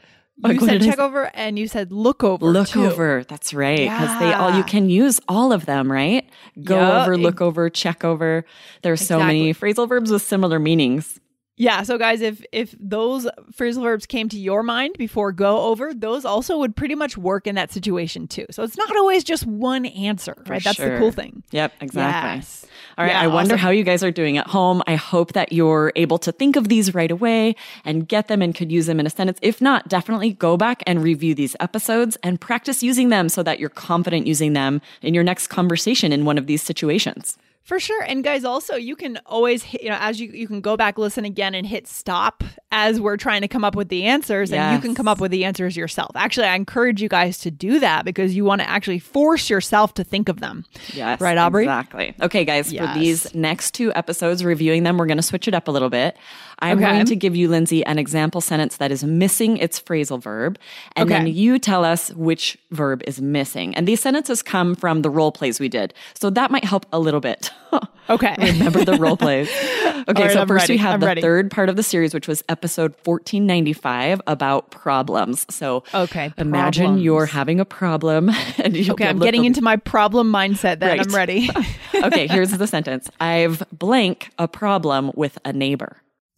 You 0.46 0.56
what 0.56 0.62
said 0.62 0.82
check 0.82 0.98
over 1.00 1.30
and 1.36 1.60
you 1.60 1.68
said 1.68 1.92
look 1.92 2.24
over. 2.24 2.46
Look 2.46 2.70
too. 2.70 2.86
over. 2.88 3.24
That's 3.28 3.54
right. 3.54 3.78
Because 3.78 4.20
they 4.20 4.34
all 4.34 4.56
you 4.58 4.64
can 4.64 4.90
use 4.90 5.20
all 5.28 5.52
of 5.54 5.66
them, 5.68 5.92
right? 5.92 6.28
Go 6.64 6.78
Yeah, 6.80 7.04
over, 7.04 7.18
look 7.18 7.40
over, 7.40 7.70
check 7.70 8.04
over. 8.04 8.44
There's 8.82 9.02
so 9.06 9.20
many 9.20 9.54
phrasal 9.54 9.88
verbs 9.88 10.12
with 10.12 10.24
similar 10.24 10.58
meanings. 10.60 11.20
Yeah, 11.56 11.84
so 11.84 12.00
guys, 12.00 12.22
if 12.22 12.44
if 12.52 12.74
those 12.80 13.28
phrasal 13.52 13.84
verbs 13.84 14.08
came 14.08 14.28
to 14.30 14.40
your 14.40 14.64
mind 14.64 14.96
before 14.98 15.32
go 15.32 15.62
over, 15.68 15.94
those 15.94 16.26
also 16.26 16.58
would 16.58 16.76
pretty 16.76 16.96
much 16.96 17.16
work 17.16 17.46
in 17.46 17.54
that 17.56 17.72
situation 17.72 18.28
too. 18.28 18.48
So 18.50 18.64
it's 18.64 18.76
not 18.76 18.96
always 18.96 19.24
just 19.24 19.46
one 19.46 19.86
answer, 19.86 20.36
right? 20.48 20.64
That's 20.64 20.80
the 20.80 20.98
cool 20.98 21.12
thing. 21.12 21.44
Yep, 21.52 21.74
exactly. 21.80 22.38
Yes. 22.38 22.66
All 22.98 23.06
right. 23.06 23.12
Yeah, 23.12 23.22
I 23.22 23.28
wonder 23.28 23.54
awesome. 23.54 23.60
how 23.60 23.70
you 23.70 23.84
guys 23.84 24.04
are 24.04 24.12
doing 24.12 24.38
at 24.38 24.48
home. 24.48 24.82
I 24.88 24.96
hope 24.96 25.34
that 25.34 25.54
you're 25.54 25.92
able 25.96 26.18
to 26.20 26.32
think 26.32 26.56
of 26.56 26.70
these 26.70 26.96
right 26.96 27.12
away 27.12 27.56
and 27.86 28.08
get 28.08 28.30
them 28.30 28.42
and 28.42 28.56
could 28.56 28.72
use 28.72 28.88
them 28.88 29.00
in 29.00 29.06
a 29.06 29.12
sentence. 29.12 29.38
If 29.44 29.62
not, 29.62 29.88
definitely 29.88 30.34
go 30.34 30.58
back 30.58 30.82
and 30.88 31.04
review 31.04 31.36
these 31.36 31.56
episodes 31.60 32.18
and 32.24 32.42
practice 32.42 32.82
using 32.82 33.10
them 33.10 33.30
so 33.30 33.44
that 33.44 33.60
you're 33.60 33.70
confident 33.70 34.26
using 34.26 34.54
them 34.54 34.82
in 35.04 35.14
your 35.14 35.24
next 35.24 35.48
conversation 35.48 36.12
in 36.12 36.26
one 36.26 36.40
of 36.40 36.48
these 36.48 36.64
situations. 36.64 37.38
For 37.64 37.80
sure. 37.80 38.04
And 38.04 38.24
guys, 38.26 38.44
also 38.44 38.76
you 38.76 38.96
can 38.98 39.20
always 39.26 39.64
hit, 39.64 39.82
you 39.84 39.90
know, 39.90 39.98
as 40.00 40.20
you 40.20 40.30
you 40.30 40.48
can 40.48 40.60
go 40.60 40.76
back, 40.76 40.98
listen 40.98 41.24
again 41.24 41.56
and 41.56 41.66
hit 41.66 41.88
stop 41.88 42.44
as 42.72 43.00
we're 43.00 43.16
trying 43.18 43.40
to 43.42 43.48
come 43.48 43.64
up 43.64 43.74
with 43.76 43.88
the 43.88 44.04
answers 44.06 44.52
and 44.52 44.74
you 44.76 44.82
can 44.82 44.94
come 44.96 45.08
up 45.08 45.22
with 45.22 45.32
the 45.32 45.46
answers 45.46 45.78
yourself. 45.78 46.12
Actually, 46.16 46.48
I 46.48 46.56
encourage 46.56 47.02
you 47.02 47.08
guys 47.08 47.38
to 47.40 47.52
do 47.52 47.80
that 47.80 48.04
because 48.04 48.36
you 48.36 48.44
want 48.44 48.62
to 48.62 48.70
actually 48.70 49.00
force 49.00 49.50
yourself 49.50 49.94
to 49.94 50.04
think 50.04 50.28
of 50.28 50.42
them. 50.42 50.66
Yes. 50.94 51.22
Right, 51.22 51.38
Aubrey? 51.38 51.64
Exactly. 51.64 52.14
Okay, 52.22 52.44
guys, 52.44 52.74
Yes. 52.74 52.94
for 52.94 53.00
these 53.00 53.34
next 53.36 53.74
two 53.76 53.94
episodes, 53.94 54.44
reviewing 54.44 54.84
them, 54.84 54.98
we're 54.98 55.06
going 55.06 55.18
to 55.18 55.24
switch 55.24 55.48
it 55.48 55.54
up 55.54 55.68
a 55.68 55.72
little 55.72 55.90
bit. 55.90 56.18
I'm 56.60 56.80
Okay. 56.80 56.92
going 56.92 57.06
to 57.06 57.16
give 57.16 57.36
you, 57.36 57.48
Lindsay, 57.48 57.86
an 57.86 58.00
example 58.00 58.42
sentence 58.42 58.78
that 58.78 58.92
is 58.92 59.04
missing 59.04 59.58
its 59.58 59.80
phrasal 59.80 60.20
verb. 60.22 60.58
And 60.96 61.10
Okay. 61.10 61.20
then 61.20 61.28
you 61.28 61.60
tell 61.60 61.86
us 61.86 62.12
which 62.14 62.58
verb 62.72 63.04
is 63.06 63.22
missing. 63.22 63.76
And 63.76 63.88
these 63.88 64.02
sentences 64.02 64.42
come 64.42 64.74
from 64.76 65.02
the 65.04 65.10
role 65.10 65.32
plays 65.32 65.60
we 65.60 65.70
did. 65.70 65.94
So 66.14 66.30
that 66.32 66.52
might 66.52 66.66
help 66.66 66.86
a 66.92 67.00
little 67.00 67.20
bit. 67.22 67.52
Okay. 68.10 68.36
Remember 68.38 68.84
the 68.84 68.98
role 68.98 69.16
plays. 69.18 69.50
Okay, 70.06 70.24
right, 70.24 70.34
so 70.34 70.42
I'm 70.42 70.48
first 70.50 70.64
ready. 70.64 70.74
we 70.74 70.78
have 70.80 70.96
I'm 70.96 71.00
the 71.00 71.06
ready. 71.06 71.22
third 71.22 71.50
part 71.50 71.70
of 71.70 71.78
the 71.78 71.84
series, 71.84 72.14
which 72.14 72.28
was 72.28 72.44
episode 72.50 72.92
1495 73.06 74.20
about 74.28 74.70
problems. 74.70 75.46
So 75.50 75.86
Okay, 75.94 76.34
imagine 76.38 76.84
problems. 76.84 77.04
you're 77.06 77.26
having 77.26 77.62
a 77.62 77.66
problem 77.66 78.30
and 78.58 78.76
you 78.76 78.92
Okay, 78.92 79.08
I'm 79.08 79.18
getting 79.20 79.46
into 79.46 79.62
my 79.62 79.78
problem 79.78 80.30
mindset 80.30 80.80
then. 80.80 81.00
I'm 81.00 81.16
ready. 81.16 81.50
okay, 81.96 82.28
here's 82.28 82.52
the 82.52 82.68
sentence. 82.68 83.10
I've 83.22 83.64
blank 83.72 84.32
a 84.38 84.50
problem 84.50 85.12
with 85.16 85.38
a 85.46 85.54
neighbor. 85.54 85.96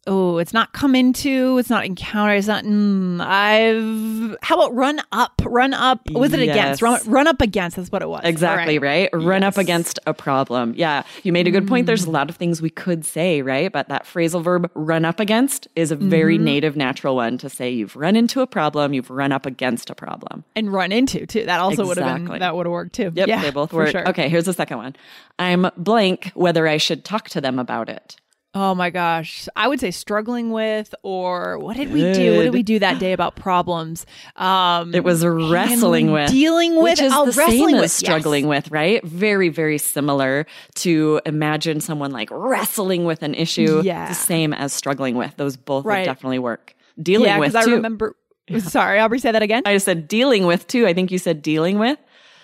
Oh, 0.08 0.38
it's 0.38 0.54
not 0.54 0.74
come 0.74 0.96
into, 0.96 1.58
it's 1.58 1.70
not 1.70 1.86
encounter, 1.86 2.34
it's 2.36 2.48
not 2.48 2.64
mm, 2.64 3.20
I've 3.22 4.38
how 4.42 4.56
about 4.56 4.74
run 4.76 5.02
up? 5.12 5.42
Run 5.44 5.74
up. 5.74 6.10
Was 6.12 6.34
it 6.34 6.42
against? 6.42 6.82
Run, 6.82 7.00
run 7.06 7.28
up 7.28 7.42
against, 7.42 7.78
that's 7.78 7.92
what 7.92 8.02
it 8.02 8.10
was. 8.10 8.22
Exactly, 8.24 8.80
right? 8.80 9.10
Run 9.14 9.44
up 9.44 9.58
against 9.58 10.00
a 10.06 10.14
problem. 10.14 10.74
Yeah, 10.76 11.04
you 11.24 11.32
made 11.34 11.48
a 11.48 11.52
good 11.52 11.68
point. 11.68 11.86
There's 11.88 12.06
a 12.06 12.12
lot 12.12 12.30
of 12.30 12.36
things 12.36 12.62
we 12.62 12.70
could 12.70 13.06
say, 13.06 13.42
right? 13.42 13.72
But 13.72 13.90
that 13.90 14.06
phrasal 14.06 14.44
verb 14.44 14.70
run 14.76 15.06
up 15.06 15.20
against 15.20 15.68
is 15.76 15.92
a 15.92 15.96
very 15.96 16.36
Mm-hmm. 16.36 16.44
native, 16.46 16.76
natural 16.76 17.16
one 17.16 17.38
to 17.40 17.50
say 17.50 17.70
you've 17.70 17.96
run 17.96 18.16
into 18.16 18.42
a 18.42 18.48
problem, 18.48 18.94
you've 18.94 19.10
run 19.10 19.32
up 19.32 19.46
against 19.46 19.90
a 19.90 19.96
problem. 19.96 20.44
and 20.56 20.72
run 20.74 20.92
into 20.92 21.26
too. 21.26 21.46
That 21.46 21.60
also 21.60 21.86
would 21.86 21.98
have 21.98 22.08
Exactly. 22.08 22.32
been 22.36 22.40
that 22.40 22.56
would 22.56 22.66
have 22.66 22.72
worked 22.72 22.94
too. 22.94 23.12
Yep, 23.14 23.28
yeah, 23.28 23.42
they 23.42 23.52
both 23.52 23.70
for 23.72 23.78
work. 23.78 23.92
Sure. 23.92 24.08
Okay, 24.10 24.28
here's 24.30 24.46
the 24.46 24.54
second 24.54 24.78
one. 24.78 24.96
I'm 25.40 25.70
blank 25.78 26.32
whether 26.36 26.68
I 26.68 26.78
should 26.78 27.06
talk 27.06 27.30
to 27.30 27.42
them 27.42 27.58
about 27.60 27.90
it. 27.90 28.18
Oh 28.58 28.74
my 28.74 28.90
gosh. 28.90 29.50
I 29.58 29.68
would 29.68 29.82
say 29.82 29.92
struggling 29.92 30.50
with 30.52 30.96
or 31.04 31.60
what 31.60 31.76
did 31.76 31.92
we 31.92 32.14
do? 32.14 32.38
What 32.38 32.44
did 32.44 32.54
we 32.54 32.64
do 32.64 32.80
that 32.80 33.00
day 33.00 33.12
about 33.12 33.36
problems? 33.36 34.06
Um 34.38 34.96
It 34.96 35.04
was 35.04 35.26
wrestling 35.26 36.12
with 36.12 36.32
dealing 36.32 36.76
with 36.78 36.84
which 36.84 37.02
is 37.02 37.12
oh, 37.14 37.26
the 37.26 37.34
same 37.34 37.48
wrestling 37.50 37.76
as 37.76 37.92
struggling 37.92 38.46
yes. 38.46 38.50
with, 38.50 38.72
right? 38.72 39.04
Very, 39.04 39.50
very 39.50 39.78
similar 39.78 40.46
to 40.76 41.20
imagine 41.26 41.82
someone 41.82 42.12
like 42.12 42.30
wrestling 42.32 43.04
with 43.04 43.24
an 43.24 43.36
issue. 43.36 43.82
Yeah. 43.84 44.08
The 44.08 44.16
same 44.16 44.54
as 44.54 44.72
struggling 44.72 45.16
with. 45.16 45.36
Those 45.36 45.58
both 45.58 45.84
would 45.84 45.90
Right. 45.90 46.06
definitely 46.06 46.40
work. 46.40 46.74
Dealing 47.02 47.26
Yeah, 47.28 47.40
with 47.40 47.52
because 47.52 47.64
I 47.64 47.70
too. 47.70 47.76
remember 47.76 48.16
sorry, 48.60 49.00
Aubrey, 49.00 49.20
say 49.20 49.32
that 49.32 49.42
again. 49.42 49.64
I 49.66 49.74
just 49.74 49.86
said 49.86 50.08
dealing 50.08 50.46
with 50.46 50.68
too. 50.68 50.86
I 50.88 50.94
think 50.94 51.12
you 51.12 51.18
said 51.18 51.42
dealing 51.42 51.80
with. 51.80 51.98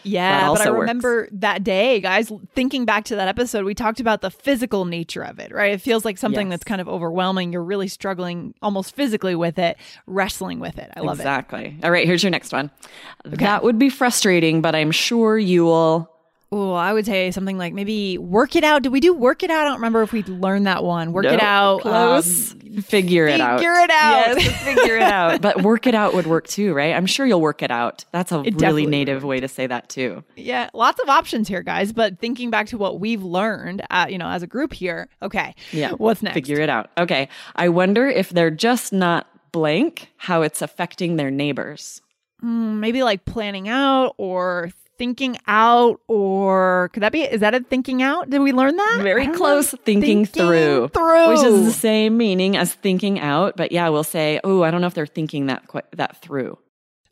Yeah, 0.03 0.39
but 0.39 0.43
I 0.43 0.47
also 0.47 0.71
works. 0.73 0.81
remember 0.81 1.29
that 1.31 1.63
day, 1.63 1.99
guys, 2.01 2.31
thinking 2.55 2.85
back 2.85 3.05
to 3.05 3.15
that 3.15 3.27
episode, 3.27 3.65
we 3.65 3.73
talked 3.73 3.99
about 3.99 4.21
the 4.21 4.29
physical 4.31 4.85
nature 4.85 5.21
of 5.23 5.39
it, 5.39 5.51
right? 5.53 5.71
It 5.73 5.81
feels 5.81 6.03
like 6.05 6.17
something 6.17 6.47
Yes. 6.47 6.53
that's 6.53 6.63
kind 6.63 6.81
of 6.81 6.89
overwhelming. 6.89 7.53
You're 7.53 7.63
really 7.63 7.87
struggling 7.87 8.53
almost 8.61 8.95
physically 8.95 9.35
with 9.35 9.57
it, 9.59 9.77
wrestling 10.07 10.59
with 10.59 10.77
it. 10.77 10.91
I 10.95 10.99
love 11.01 11.19
it. 11.19 11.23
exactly. 11.23 11.77
All 11.83 11.91
right, 11.91 12.05
here's 12.05 12.23
your 12.23 12.31
next 12.31 12.51
one. 12.51 12.69
That 13.25 13.63
would 13.63 13.79
be 13.79 13.89
frustrating, 13.89 14.61
but 14.61 14.75
I'm 14.75 14.91
sure 14.91 15.37
you 15.37 15.65
will. 15.65 16.10
Oh, 16.53 16.73
I 16.73 16.91
would 16.91 17.05
say 17.05 17.31
something 17.31 17.57
like 17.57 17.73
maybe 17.73 18.17
work 18.17 18.57
it 18.57 18.65
out. 18.65 18.83
Did 18.83 18.91
we 18.91 18.99
do 18.99 19.13
work 19.13 19.41
it 19.41 19.49
out? 19.49 19.61
I 19.61 19.63
don't 19.63 19.75
remember 19.75 20.01
if 20.01 20.11
we 20.11 20.21
learned 20.23 20.67
that 20.67 20.83
one. 20.83 21.13
Work 21.13 21.23
it 21.25 21.41
out. 21.41 21.79
Close. 21.81 22.51
um, 22.51 22.81
figure 22.81 23.25
it 23.25 23.39
out. 23.39 23.59
figure 23.59 23.73
it 23.75 23.89
out. 23.89 24.35
Yes, 24.41 24.61
figure 24.63 24.97
it 24.97 25.01
out. 25.01 25.41
But 25.41 25.61
work 25.63 25.87
it 25.87 25.95
out 25.95 26.13
would 26.13 26.27
work 26.27 26.47
too, 26.47 26.73
right? 26.73 26.93
I'm 26.93 27.05
sure 27.05 27.25
you'll 27.25 27.39
work 27.39 27.63
it 27.63 27.71
out. 27.71 28.03
That's 28.11 28.33
a 28.33 28.39
It 28.39 28.43
really 28.43 28.51
definitely 28.57 28.85
native 28.87 29.23
way 29.23 29.39
to 29.39 29.47
say 29.47 29.65
that 29.67 29.87
too. 29.87 30.25
yeah, 30.35 30.69
lots 30.73 30.99
of 31.01 31.07
options 31.07 31.47
here, 31.47 31.63
guys. 31.63 31.93
But 31.93 32.19
thinking 32.19 32.49
back 32.49 32.67
to 32.67 32.77
what 32.77 32.99
we've 32.99 33.23
learned, 33.23 33.83
uh, 33.89 34.07
you 34.09 34.17
know, 34.17 34.27
as 34.27 34.43
a 34.43 34.47
group 34.47 34.73
here. 34.73 35.07
Okay. 35.21 35.55
Yeah. 35.71 35.91
What's 35.93 36.21
next? 36.21 36.33
Figure 36.33 36.59
it 36.59 36.69
out. 36.69 36.89
Okay. 36.97 37.29
I 37.55 37.69
wonder 37.69 38.07
if 38.07 38.29
they're 38.29 38.51
just 38.51 38.91
not 38.91 39.25
blank, 39.53 40.09
how 40.17 40.41
it's 40.41 40.61
affecting 40.61 41.15
their 41.15 41.31
neighbors. 41.31 42.01
Mm, 42.43 42.79
maybe 42.79 43.03
like 43.03 43.23
planning 43.23 43.69
out 43.69 44.15
or 44.17 44.71
thinking 44.97 45.37
out 45.47 45.99
or 46.07 46.89
could 46.93 47.03
that 47.03 47.11
be 47.11 47.21
is 47.21 47.41
that 47.41 47.55
a 47.55 47.59
thinking 47.61 48.01
out 48.03 48.29
did 48.29 48.39
we 48.39 48.51
learn 48.51 48.75
that 48.75 48.99
Very 49.01 49.27
close 49.27 49.73
know. 49.73 49.79
thinking, 49.83 50.25
through, 50.25 50.89
through 50.89 51.29
which 51.29 51.43
is 51.43 51.65
the 51.65 51.71
same 51.71 52.17
meaning 52.17 52.55
as 52.57 52.73
thinking 52.73 53.19
out. 53.19 53.57
But 53.57 53.71
yeah, 53.71 53.89
we'll 53.89 54.03
say, 54.03 54.39
oh, 54.43 54.63
I 54.63 54.71
don't 54.71 54.81
know 54.81 54.87
if 54.87 54.93
they're 54.93 55.05
thinking 55.05 55.47
that 55.47 55.67
quite, 55.67 55.85
that 55.93 56.21
through. 56.21 56.57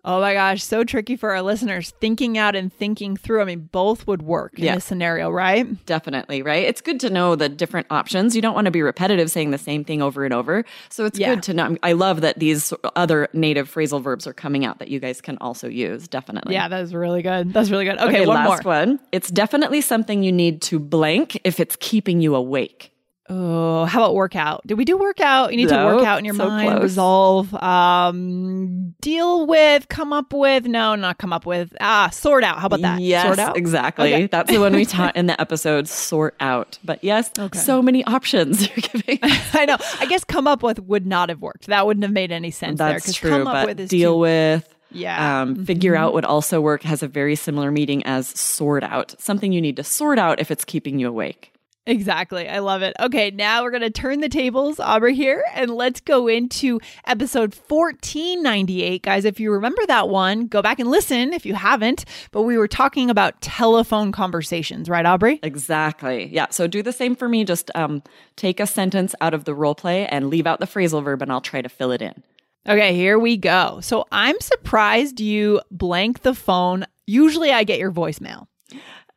Oh 0.06 0.20
my 0.22 0.34
gosh 0.34 0.64
so 0.64 0.84
tricky 0.84 1.16
for 1.16 1.32
our 1.32 1.42
listeners 1.42 1.92
thinking 2.00 2.38
out 2.38 2.56
and 2.56 2.72
thinking 2.74 3.18
through 3.18 3.42
i 3.42 3.46
mean 3.46 3.68
both 3.72 4.08
would 4.08 4.22
work 4.22 4.58
in 4.58 4.66
Yeah. 4.66 4.76
this 4.76 4.86
scenario 4.86 5.30
right 5.30 5.68
Definitely, 5.86 6.42
right? 6.42 6.64
It's 6.66 6.82
good 6.82 7.00
to 7.02 7.10
know 7.10 7.36
the 7.36 7.50
different 7.50 7.88
options. 7.90 8.36
You 8.36 8.42
don't 8.42 8.54
want 8.54 8.66
to 8.66 8.72
be 8.72 8.82
repetitive 8.82 9.30
saying 9.32 9.52
the 9.52 9.58
same 9.58 9.84
thing 9.84 10.02
over 10.02 10.24
and 10.24 10.34
over. 10.34 10.64
So 10.90 11.06
it's 11.06 11.18
Yeah. 11.18 11.34
good 11.36 11.44
to 11.44 11.54
know. 11.54 11.78
I 11.84 11.94
love 11.94 12.22
that 12.22 12.38
these 12.40 12.72
other 12.96 13.28
native 13.34 13.72
phrasal 13.74 14.02
verbs 14.02 14.28
are 14.28 14.34
coming 14.34 14.66
out 14.66 14.80
that 14.80 14.88
you 14.90 15.00
guys 15.00 15.20
can 15.22 15.38
also 15.42 15.68
use. 15.68 16.08
Definitely. 16.08 16.54
yeah 16.54 16.68
that's 16.68 16.94
really 16.94 17.22
good 17.22 17.54
that's 17.54 17.70
really 17.72 17.86
good 17.86 17.98
okay, 18.00 18.26
one 18.26 18.36
last 18.46 18.64
more 18.66 18.76
one. 18.76 19.00
It's 19.12 19.30
definitely 19.30 19.82
something 19.82 20.22
you 20.24 20.32
need 20.32 20.62
to 20.64 20.80
blank 20.80 21.40
if 21.44 21.60
it's 21.60 21.76
keeping 21.80 22.22
you 22.22 22.36
awake. 22.36 22.92
Oh 23.30 23.86
how 23.86 24.04
about 24.04 24.16
workout 24.16 24.66
did 24.66 24.78
we 24.78 24.86
do 24.86 24.98
workout 24.98 25.52
you 25.52 25.58
need 25.58 25.70
to 25.70 25.76
work 25.76 26.04
out 26.04 26.18
in 26.20 26.26
your 26.26 26.34
so 26.36 26.48
mind 26.48 26.70
close. 26.70 26.82
resolve 26.82 27.54
um 27.56 28.96
deal 29.02 29.46
with 29.46 29.88
come 29.90 30.12
up 30.14 30.34
with 30.34 30.66
no 30.66 30.96
not 30.96 31.18
come 31.18 31.32
up 31.32 31.46
with 31.46 31.76
ah 31.80 32.10
sort 32.12 32.44
out 32.44 32.60
how 32.60 32.66
about 32.66 32.82
that 32.82 33.00
Yes, 33.02 33.26
sort 33.26 33.40
out 33.40 33.56
exactly. 33.58 34.14
Okay. 34.14 34.28
That's 34.28 34.50
the 34.52 34.58
one 34.60 34.74
we 34.76 34.84
taught 34.86 35.16
in 35.16 35.28
the 35.28 35.40
episode 35.46 35.88
sort 35.88 36.36
out. 36.40 36.78
But 36.84 37.04
yes, 37.04 37.32
Okay. 37.38 37.58
so 37.58 37.82
many 37.82 38.04
options 38.06 38.62
you're 38.68 38.76
giving. 38.78 39.20
I 39.54 39.66
know. 39.66 39.78
I 40.00 40.06
guess 40.08 40.24
come 40.24 40.48
up 40.48 40.62
with 40.64 40.80
would 40.80 41.06
not 41.06 41.30
have 41.30 41.42
worked. 41.42 41.68
That 41.68 41.86
wouldn't 41.86 42.04
have 42.04 42.12
made 42.12 42.32
any 42.32 42.52
sense 42.52 42.78
there. 42.80 42.92
That's 42.94 43.06
'cause 43.06 43.16
true. 43.16 43.30
Come 43.30 43.48
up 43.48 43.54
but 43.54 43.68
with 43.68 43.80
is 43.82 43.90
deal 43.90 44.14
too- 44.16 44.20
with, 44.20 44.76
Yeah. 44.92 45.42
um, 45.42 45.66
figure 45.66 45.96
out 45.96 46.14
would 46.14 46.26
also 46.26 46.60
work. 46.60 46.84
Has 46.84 47.02
a 47.04 47.08
very 47.08 47.36
similar 47.36 47.72
meaning 47.72 48.04
as 48.06 48.28
sort 48.28 48.84
out. 48.84 49.16
Something 49.20 49.52
you 49.54 49.62
need 49.62 49.78
to 49.78 49.84
sort 49.84 50.20
out 50.20 50.40
if 50.42 50.52
it's 50.52 50.66
keeping 50.66 51.00
you 51.00 51.08
awake. 51.08 51.54
Exactly. 51.86 52.48
I 52.48 52.60
love 52.60 52.84
it. 52.84 52.96
Okay, 53.00 53.32
now 53.32 53.64
we're 53.64 53.72
going 53.72 53.82
to 53.82 53.90
turn 53.90 54.20
the 54.20 54.30
tables, 54.30 54.80
Aubrey 54.80 55.16
here, 55.16 55.44
and 55.56 55.72
let's 55.72 56.00
go 56.02 56.28
into 56.28 56.80
episode 57.08 57.56
1498. 57.68 59.02
Guys, 59.02 59.26
if 59.26 59.40
you 59.40 59.52
remember 59.52 59.84
that 59.88 60.08
one, 60.08 60.48
go 60.48 60.62
back 60.62 60.80
and 60.80 60.92
listen 60.92 61.34
if 61.34 61.46
you 61.48 61.56
haven't. 61.56 62.06
But 62.32 62.44
we 62.44 62.58
were 62.58 62.68
talking 62.68 63.10
about 63.10 63.42
telephone 63.42 64.12
conversations, 64.12 64.88
right, 64.88 65.06
Aubrey? 65.06 65.40
Exactly. 65.42 66.28
Yeah. 66.32 66.48
So 66.52 66.68
do 66.68 66.84
the 66.84 66.94
same 66.94 67.16
for 67.16 67.28
me. 67.28 67.44
Just 67.44 67.72
um, 67.74 68.04
take 68.36 68.60
a 68.60 68.68
sentence 68.68 69.16
out 69.20 69.34
of 69.34 69.46
the 69.46 69.56
role 69.56 69.76
play 69.76 70.06
and 70.06 70.30
leave 70.30 70.46
out 70.46 70.60
the 70.60 70.68
phrasal 70.68 71.04
verb, 71.04 71.24
and 71.24 71.32
I'll 71.32 71.42
try 71.42 71.62
to 71.62 71.70
fill 71.70 71.92
it 71.92 72.04
in. 72.04 72.22
Okay, 72.68 72.94
here 72.94 73.18
we 73.18 73.36
go. 73.38 73.80
So 73.82 74.06
I'm 74.12 74.40
surprised 74.42 75.20
you 75.20 75.62
blank 75.72 76.22
the 76.22 76.36
phone. 76.36 76.86
Usually 77.08 77.52
I 77.52 77.64
get 77.64 77.80
your 77.80 77.92
voicemail. 77.92 78.46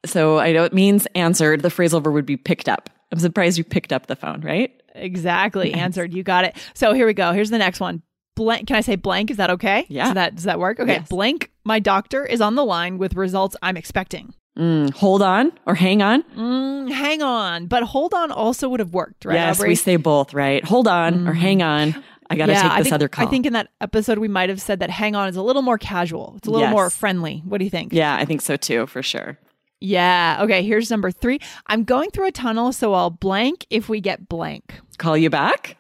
So 0.04 0.38
I 0.38 0.52
know 0.52 0.64
it 0.64 0.72
means 0.72 1.06
answered. 1.14 1.62
The 1.62 1.68
phrasal 1.68 2.02
verb 2.02 2.14
would 2.14 2.26
be 2.26 2.36
picked 2.36 2.68
up. 2.68 2.90
I'm 3.12 3.18
surprised 3.18 3.58
you 3.58 3.64
picked 3.64 3.92
up 3.92 4.06
the 4.06 4.16
phone, 4.16 4.40
right? 4.40 4.72
Exactly. 4.94 5.72
Answered. 5.74 6.12
You 6.12 6.22
got 6.22 6.44
it. 6.44 6.56
So 6.74 6.92
here 6.92 7.06
we 7.06 7.14
go. 7.14 7.32
Here's 7.32 7.50
the 7.50 7.58
next 7.58 7.80
one. 7.80 8.02
Blank. 8.34 8.66
Can 8.66 8.76
I 8.76 8.80
say 8.80 8.96
blank? 8.96 9.30
Is 9.30 9.36
that 9.36 9.50
okay? 9.50 9.86
Yeah. 9.88 10.04
Does 10.06 10.14
that 10.14 10.34
does 10.36 10.44
that 10.44 10.58
work? 10.58 10.80
Okay. 10.80 10.94
Yes. 10.94 11.08
Blank. 11.08 11.50
My 11.64 11.78
doctor 11.78 12.24
is 12.24 12.40
on 12.40 12.54
the 12.54 12.64
line 12.64 12.98
with 12.98 13.14
results 13.14 13.56
I'm 13.62 13.76
expecting. 13.76 14.34
Mm, 14.58 14.92
hold 14.92 15.22
on 15.22 15.52
or 15.66 15.74
hang 15.74 16.02
on. 16.02 16.22
Mm, 16.36 16.90
hang 16.92 17.22
on, 17.22 17.66
but 17.68 17.82
hold 17.84 18.12
on. 18.12 18.30
Also 18.30 18.68
would 18.68 18.80
have 18.80 18.92
worked, 18.92 19.24
right? 19.24 19.34
yes, 19.34 19.58
Aubrey? 19.58 19.70
we 19.70 19.74
say 19.74 19.96
both, 19.96 20.34
right? 20.34 20.62
Hold 20.64 20.88
on 20.88 21.26
or 21.26 21.32
hang 21.32 21.62
on. 21.62 21.94
I 22.28 22.36
got 22.36 22.46
to 22.46 22.54
take 22.54 22.62
this 22.62 22.82
think, 22.84 22.94
other 22.94 23.08
call. 23.08 23.26
I 23.26 23.30
think 23.30 23.46
in 23.46 23.52
that 23.54 23.68
episode 23.80 24.18
we 24.18 24.28
might 24.28 24.48
have 24.50 24.60
said 24.60 24.80
that 24.80 24.90
hang 24.90 25.14
on 25.14 25.28
is 25.28 25.36
a 25.36 25.42
little 25.42 25.62
more 25.62 25.78
casual. 25.78 26.34
It's 26.38 26.48
a 26.48 26.50
little 26.50 26.66
Yes. 26.66 26.72
more 26.72 26.90
friendly. 26.90 27.42
What 27.46 27.58
do 27.58 27.64
you 27.64 27.70
think? 27.70 27.92
yeah, 27.94 28.14
I 28.14 28.24
think 28.26 28.40
so 28.42 28.56
too, 28.56 28.86
for 28.88 29.02
sure. 29.02 29.38
Yeah. 29.82 30.38
Okay. 30.42 30.62
Here's 30.62 30.90
number 30.90 31.10
three. 31.10 31.40
I'm 31.66 31.84
going 31.84 32.10
through 32.10 32.28
a 32.28 32.32
tunnel, 32.32 32.72
so 32.72 32.94
I'll 32.94 33.10
blank 33.10 33.66
if 33.68 33.88
we 33.88 34.00
get 34.00 34.28
blank. 34.28 34.78
Call 34.98 35.16
you 35.16 35.30
back? 35.30 35.76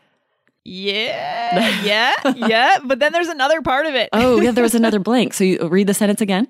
Yeah. 0.64 1.40
Yeah. 1.84 2.14
yeah. 2.36 2.78
But 2.84 2.98
then 2.98 3.12
there's 3.12 3.28
another 3.28 3.62
part 3.62 3.86
of 3.86 3.94
it. 3.94 4.08
Oh, 4.12 4.40
yeah, 4.40 4.50
there 4.52 4.62
was 4.62 4.74
another 4.74 4.98
blank. 4.98 5.34
So 5.34 5.44
you 5.44 5.68
read 5.68 5.86
the 5.86 5.94
sentence 5.94 6.20
again? 6.20 6.48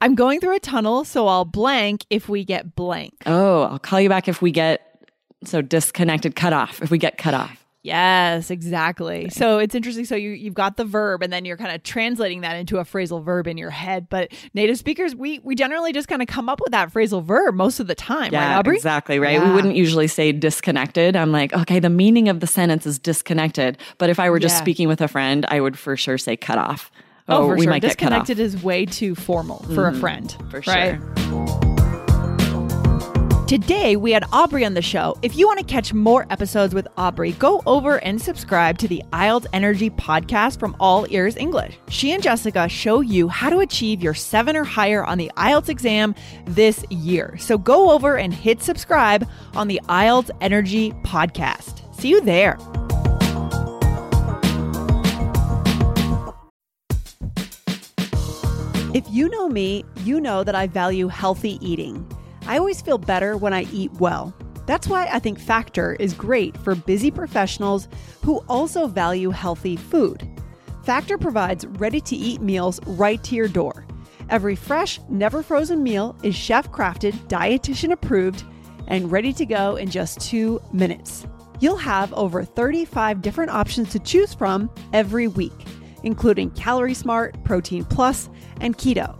I'm 0.00 0.14
going 0.14 0.40
through 0.40 0.56
a 0.56 0.60
tunnel, 0.60 1.04
so 1.04 1.26
I'll 1.26 1.44
blank 1.44 2.04
if 2.10 2.28
we 2.28 2.44
get 2.44 2.74
blank. 2.74 3.14
Oh, 3.26 3.62
I'll 3.62 3.78
call 3.78 4.00
you 4.00 4.08
back 4.08 4.28
if 4.28 4.40
we 4.40 4.52
get 4.52 5.04
so 5.44 5.62
disconnected, 5.62 6.36
cut 6.36 6.52
off. 6.52 6.80
If 6.82 6.90
we 6.90 6.98
get 6.98 7.18
cut 7.18 7.34
off. 7.34 7.59
Yes, 7.82 8.50
exactly. 8.50 9.30
So 9.30 9.58
it's 9.58 9.74
interesting. 9.74 10.04
So 10.04 10.14
you 10.14 10.30
you've 10.30 10.54
got 10.54 10.76
the 10.76 10.84
verb, 10.84 11.22
and 11.22 11.32
then 11.32 11.46
you're 11.46 11.56
kind 11.56 11.74
of 11.74 11.82
translating 11.82 12.42
that 12.42 12.56
into 12.56 12.78
a 12.78 12.84
phrasal 12.84 13.24
verb 13.24 13.46
in 13.46 13.56
your 13.56 13.70
head. 13.70 14.08
But 14.10 14.32
native 14.52 14.76
speakers, 14.76 15.14
we 15.14 15.38
we 15.38 15.54
generally 15.54 15.92
just 15.92 16.06
kind 16.06 16.20
of 16.20 16.28
come 16.28 16.50
up 16.50 16.60
with 16.60 16.72
that 16.72 16.92
phrasal 16.92 17.24
verb 17.24 17.54
most 17.54 17.80
of 17.80 17.86
the 17.86 17.94
time, 17.94 18.34
Yeah, 18.34 18.58
Aubrey? 18.58 18.76
exactly 18.76 19.18
right. 19.18 19.42
We 19.42 19.50
wouldn't 19.50 19.76
usually 19.76 20.08
say 20.08 20.30
disconnected. 20.32 21.16
I'm 21.16 21.32
like, 21.32 21.54
okay, 21.54 21.78
the 21.78 21.88
meaning 21.88 22.28
of 22.28 22.40
the 22.40 22.46
sentence 22.46 22.84
is 22.84 22.98
disconnected. 22.98 23.78
But 23.96 24.10
if 24.10 24.18
I 24.20 24.28
were 24.28 24.38
just 24.38 24.56
Yeah. 24.56 24.60
speaking 24.60 24.86
with 24.86 25.00
a 25.00 25.08
friend, 25.08 25.46
I 25.48 25.60
would 25.60 25.78
for 25.78 25.96
sure 25.96 26.18
say 26.18 26.36
cut 26.36 26.58
off. 26.58 26.90
Oh, 27.28 27.44
oh 27.44 27.48
for 27.48 27.54
we 27.54 27.62
sure. 27.62 27.70
might 27.70 27.80
get 27.82 27.96
cut 27.96 28.12
off. 28.12 28.26
Disconnected 28.26 28.40
is 28.40 28.62
way 28.62 28.84
too 28.84 29.14
formal 29.14 29.60
for 29.74 29.88
a 29.88 29.90
mm-hmm. 29.92 30.00
friend, 30.00 30.36
For 30.50 30.60
right? 30.66 31.00
sure. 31.00 31.69
Today, 33.50 33.96
we 33.96 34.12
had 34.12 34.22
Aubrey 34.32 34.64
on 34.64 34.74
the 34.74 34.80
show. 34.80 35.18
If 35.22 35.34
you 35.34 35.48
want 35.48 35.58
to 35.58 35.64
catch 35.64 35.92
more 35.92 36.24
episodes 36.30 36.72
with 36.72 36.86
Aubrey, 36.96 37.32
go 37.32 37.64
over 37.66 37.96
and 38.04 38.22
subscribe 38.22 38.78
to 38.78 38.86
the 38.86 39.02
IELTS 39.12 39.46
Energy 39.52 39.90
podcast 39.90 40.60
from 40.60 40.76
All 40.78 41.04
Ears 41.10 41.36
English. 41.36 41.76
She 41.88 42.12
and 42.12 42.22
Jessica 42.22 42.68
show 42.68 43.00
you 43.00 43.26
how 43.26 43.50
to 43.50 43.58
achieve 43.58 44.04
your 44.04 44.14
seven 44.14 44.56
or 44.56 44.62
higher 44.62 45.02
on 45.02 45.18
the 45.18 45.32
IELTS 45.36 45.68
exam 45.68 46.14
this 46.44 46.84
year. 46.90 47.36
So 47.38 47.58
go 47.58 47.90
over 47.90 48.18
and 48.18 48.32
hit 48.32 48.62
subscribe 48.62 49.28
on 49.56 49.66
the 49.66 49.80
IELTS 49.88 50.30
Energy 50.40 50.92
podcast. 51.02 51.92
See 51.92 52.10
you 52.10 52.20
there. 52.20 52.56
If 58.94 59.04
you 59.10 59.28
know 59.28 59.48
me, 59.48 59.84
you 60.04 60.20
know 60.20 60.44
that 60.44 60.54
I 60.54 60.68
value 60.68 61.08
healthy 61.08 61.58
eating. 61.60 62.06
I 62.46 62.58
always 62.58 62.80
feel 62.82 62.98
better 62.98 63.36
when 63.36 63.52
I 63.52 63.62
eat 63.72 63.92
well. 63.94 64.34
That's 64.66 64.88
why 64.88 65.08
I 65.10 65.18
think 65.18 65.38
Factor 65.38 65.94
is 65.94 66.14
great 66.14 66.56
for 66.58 66.74
busy 66.74 67.10
professionals 67.10 67.88
who 68.22 68.38
also 68.48 68.86
value 68.86 69.30
healthy 69.30 69.76
food. 69.76 70.28
Factor 70.84 71.18
provides 71.18 71.66
ready 71.66 72.00
to 72.02 72.16
eat 72.16 72.40
meals 72.40 72.80
right 72.86 73.22
to 73.24 73.34
your 73.34 73.48
door. 73.48 73.86
Every 74.28 74.54
fresh, 74.54 75.00
never 75.08 75.42
frozen 75.42 75.82
meal 75.82 76.16
is 76.22 76.36
chef 76.36 76.70
crafted, 76.70 77.14
dietitian 77.26 77.92
approved, 77.92 78.44
and 78.86 79.10
ready 79.10 79.32
to 79.32 79.44
go 79.44 79.76
in 79.76 79.90
just 79.90 80.20
two 80.20 80.60
minutes. 80.72 81.26
You'll 81.60 81.76
have 81.76 82.12
over 82.14 82.44
35 82.44 83.22
different 83.22 83.50
options 83.50 83.90
to 83.90 83.98
choose 83.98 84.32
from 84.32 84.70
every 84.92 85.28
week, 85.28 85.66
including 86.04 86.50
Calorie 86.52 86.94
Smart, 86.94 87.42
Protein 87.44 87.84
Plus, 87.84 88.30
and 88.60 88.78
Keto. 88.78 89.19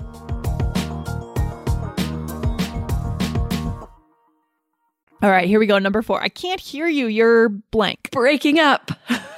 All 5.23 5.29
right, 5.29 5.47
here 5.47 5.59
we 5.59 5.67
go. 5.67 5.77
Number 5.79 6.01
four. 6.01 6.21
I 6.21 6.29
can't 6.29 6.59
hear 6.59 6.87
you. 6.87 7.05
You're 7.07 7.49
blank. 7.49 8.09
Breaking 8.11 8.59
up. 8.59 8.91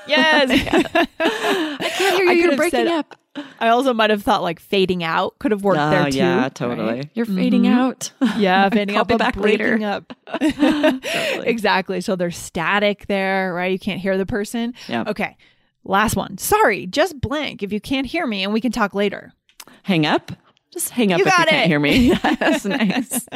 Yes. 0.07 0.49
I 1.19 1.89
can't 1.89 2.15
hear 2.17 2.25
you. 2.31 2.41
You're 2.43 2.55
breaking 2.57 2.85
said- 2.85 2.87
up. 2.87 3.15
I 3.59 3.69
also 3.69 3.95
might 3.95 4.11
have 4.11 4.21
thought 4.21 4.43
like 4.43 4.59
fading 4.59 5.03
out 5.03 5.39
could 5.39 5.49
have 5.49 5.63
worked 5.63 5.79
Oh, 5.79 5.89
there 5.89 6.11
too. 6.11 6.17
yeah, 6.19 6.49
totally. 6.49 6.87
right? 6.87 7.09
You're 7.15 7.25
fading 7.25 7.63
Mhm. 7.63 7.73
out. 7.73 8.11
Yeah, 8.37 8.69
fading 8.69 8.95
out, 8.95 9.09
me 9.09 9.15
back 9.17 9.33
breaking 9.35 9.79
later. 9.81 9.85
up. 9.87 10.13
Totally. 10.39 11.47
Exactly. 11.47 11.99
So 12.01 12.15
there's 12.15 12.37
static 12.37 13.07
there, 13.07 13.51
right? 13.51 13.71
You 13.71 13.79
can't 13.79 13.99
hear 13.99 14.19
the 14.19 14.27
person. 14.27 14.75
Yeah. 14.87 15.05
Okay. 15.07 15.35
Last 15.83 16.15
one. 16.15 16.37
Sorry, 16.37 16.85
just 16.85 17.19
blank 17.19 17.63
if 17.63 17.73
you 17.73 17.81
can't 17.81 18.05
hear 18.05 18.27
me 18.27 18.43
and 18.43 18.53
we 18.53 18.61
can 18.61 18.71
talk 18.71 18.93
later. 18.93 19.33
Hang 19.81 20.05
up. 20.05 20.31
Just 20.73 20.89
hang 20.89 21.13
up 21.13 21.19
You 21.19 21.25
if 21.27 21.37
you 21.37 21.45
can't 21.45 21.67
hear 21.67 21.79
me. 21.79 22.09
That's 22.39 22.65
nice. 22.65 23.27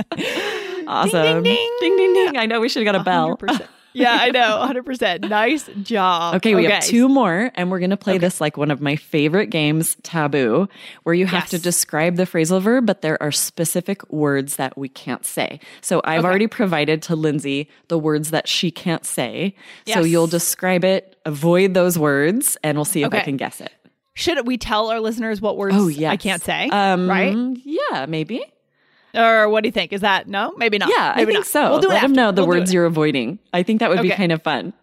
Awesome. 0.87 1.43
ding, 1.43 1.55
ding. 1.79 1.79
ding, 1.79 1.97
ding, 1.97 2.13
ding. 2.13 2.37
I 2.37 2.45
know 2.47 2.59
we 2.59 2.69
should 2.69 2.85
have 2.85 2.93
got 2.93 2.99
a 2.99 3.03
bell. 3.03 3.37
100%. 3.37 3.67
yeah, 3.93 4.17
I 4.19 4.31
know. 4.31 4.65
100%. 4.73 5.29
Nice 5.29 5.69
job. 5.83 6.35
Okay, 6.35 6.55
we 6.55 6.65
have 6.65 6.83
two 6.83 7.07
more, 7.09 7.51
and 7.55 7.69
we're 7.69 7.79
going 7.79 7.89
to 7.91 7.97
play 7.97 8.13
Okay. 8.13 8.19
this 8.19 8.39
like 8.41 8.57
one 8.57 8.71
of 8.71 8.81
my 8.81 8.95
favorite 8.95 9.47
games, 9.47 9.97
Taboo, 10.03 10.67
where 11.03 11.13
you 11.15 11.25
have 11.27 11.47
to 11.49 11.59
describe 11.59 12.15
the 12.15 12.23
phrasal 12.23 12.61
verb, 12.61 12.85
but 12.85 13.01
there 13.01 13.21
are 13.21 13.31
specific 13.31 14.09
words 14.11 14.55
that 14.55 14.77
we 14.77 14.89
can't 14.89 15.25
say. 15.25 15.59
So 15.81 16.01
I've 16.05 16.19
Okay. 16.19 16.27
already 16.27 16.47
provided 16.47 17.01
to 17.03 17.15
Lindsay 17.15 17.69
the 17.87 17.99
words 17.99 18.31
that 18.31 18.47
she 18.47 18.71
can't 18.71 19.05
say. 19.05 19.53
So 19.85 19.99
you'll 20.03 20.27
describe 20.27 20.83
it, 20.83 21.17
avoid 21.25 21.73
those 21.73 21.99
words, 21.99 22.57
and 22.63 22.77
we'll 22.77 22.85
see 22.85 23.03
if 23.03 23.13
I 23.13 23.19
can 23.19 23.37
guess 23.37 23.61
it. 23.61 23.71
Should 24.17 24.47
we 24.47 24.57
tell 24.57 24.89
our 24.89 24.99
listeners 24.99 25.39
what 25.39 25.57
words 25.57 25.75
Oh, 25.77 25.87
yes. 25.87 26.11
I 26.11 26.17
can't 26.17 26.41
say? 26.41 26.67
Um, 26.69 27.07
right? 27.07 27.35
Yeah, 27.63 28.07
maybe. 28.07 28.43
Or 29.13 29.47
what 29.49 29.61
do 29.63 29.67
you 29.67 29.71
think? 29.71 29.93
Is 29.93 30.01
that 30.01 30.27
no? 30.27 30.53
Maybe 30.57 30.77
not. 30.79 30.89
Yeah, 30.89 31.13
I 31.13 31.17
Maybe 31.19 31.33
think 31.33 31.45
not. 31.45 31.47
so. 31.47 31.69
We'll 31.69 31.79
do 31.81 31.87
it 31.89 31.93
Let 31.93 32.01
them 32.01 32.11
after. 32.11 32.21
know 32.21 32.31
the 32.31 32.41
We'll 32.41 32.57
words 32.59 32.73
you're 32.73 32.85
avoiding. 32.85 33.39
I 33.53 33.63
think 33.63 33.79
that 33.79 33.89
would 33.89 34.01
be 34.01 34.09
kind 34.09 34.31
of 34.31 34.41
fun. 34.41 34.73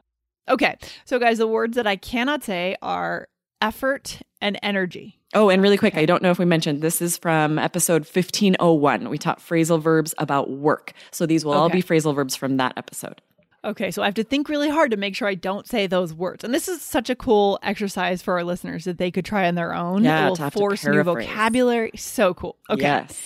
Okay. 0.48 0.76
So, 1.04 1.18
guys, 1.18 1.38
the 1.38 1.46
words 1.48 1.76
that 1.76 1.86
I 1.86 1.96
cannot 1.96 2.42
say 2.44 2.76
are 2.80 3.28
effort 3.60 4.20
and 4.40 4.58
energy. 4.62 5.18
Oh, 5.34 5.48
and 5.50 5.60
really 5.62 5.76
quick, 5.78 5.96
I 5.96 6.06
don't 6.06 6.22
know 6.22 6.30
if 6.30 6.38
we 6.38 6.44
mentioned 6.44 6.80
this 6.80 7.02
is 7.02 7.16
from 7.16 7.58
episode 7.58 8.02
1501. 8.02 9.08
We 9.08 9.18
taught 9.18 9.40
phrasal 9.40 9.80
verbs 9.80 10.14
about 10.18 10.48
work. 10.50 10.92
So 11.10 11.26
these 11.26 11.44
will 11.44 11.54
all 11.54 11.68
be 11.68 11.82
phrasal 11.82 12.14
verbs 12.14 12.36
from 12.36 12.56
that 12.58 12.74
episode. 12.76 13.20
Okay, 13.64 13.90
so 13.90 14.02
I 14.02 14.04
have 14.04 14.14
to 14.14 14.24
think 14.24 14.48
really 14.50 14.68
hard 14.68 14.90
to 14.90 14.96
make 14.98 15.16
sure 15.16 15.26
I 15.26 15.34
don't 15.34 15.66
say 15.66 15.86
those 15.86 16.12
words. 16.12 16.44
And 16.44 16.52
this 16.52 16.68
is 16.68 16.82
such 16.82 17.08
a 17.08 17.16
cool 17.16 17.58
exercise 17.62 18.20
for 18.20 18.34
our 18.34 18.44
listeners 18.44 18.84
that 18.84 18.98
they 18.98 19.10
could 19.10 19.24
try 19.24 19.48
on 19.48 19.54
their 19.54 19.74
own. 19.74 20.04
Yeah, 20.04 20.26
it 20.26 20.28
will 20.28 20.36
to 20.36 20.42
have 20.42 20.52
to 20.52 20.58
force 20.58 20.84
new 20.84 21.02
vocabulary. 21.02 21.92
So 21.96 22.34
cool. 22.34 22.56
Okay. 22.68 22.82
Yes. 22.82 23.22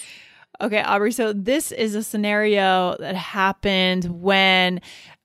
Okay, 0.61 0.83
Aubrey. 0.83 1.13
So 1.13 1.33
this 1.33 1.73
is 1.73 1.95
a 1.95 2.03
scenario 2.03 2.97
that 2.99 3.15
happened 3.17 4.05
when 4.05 4.81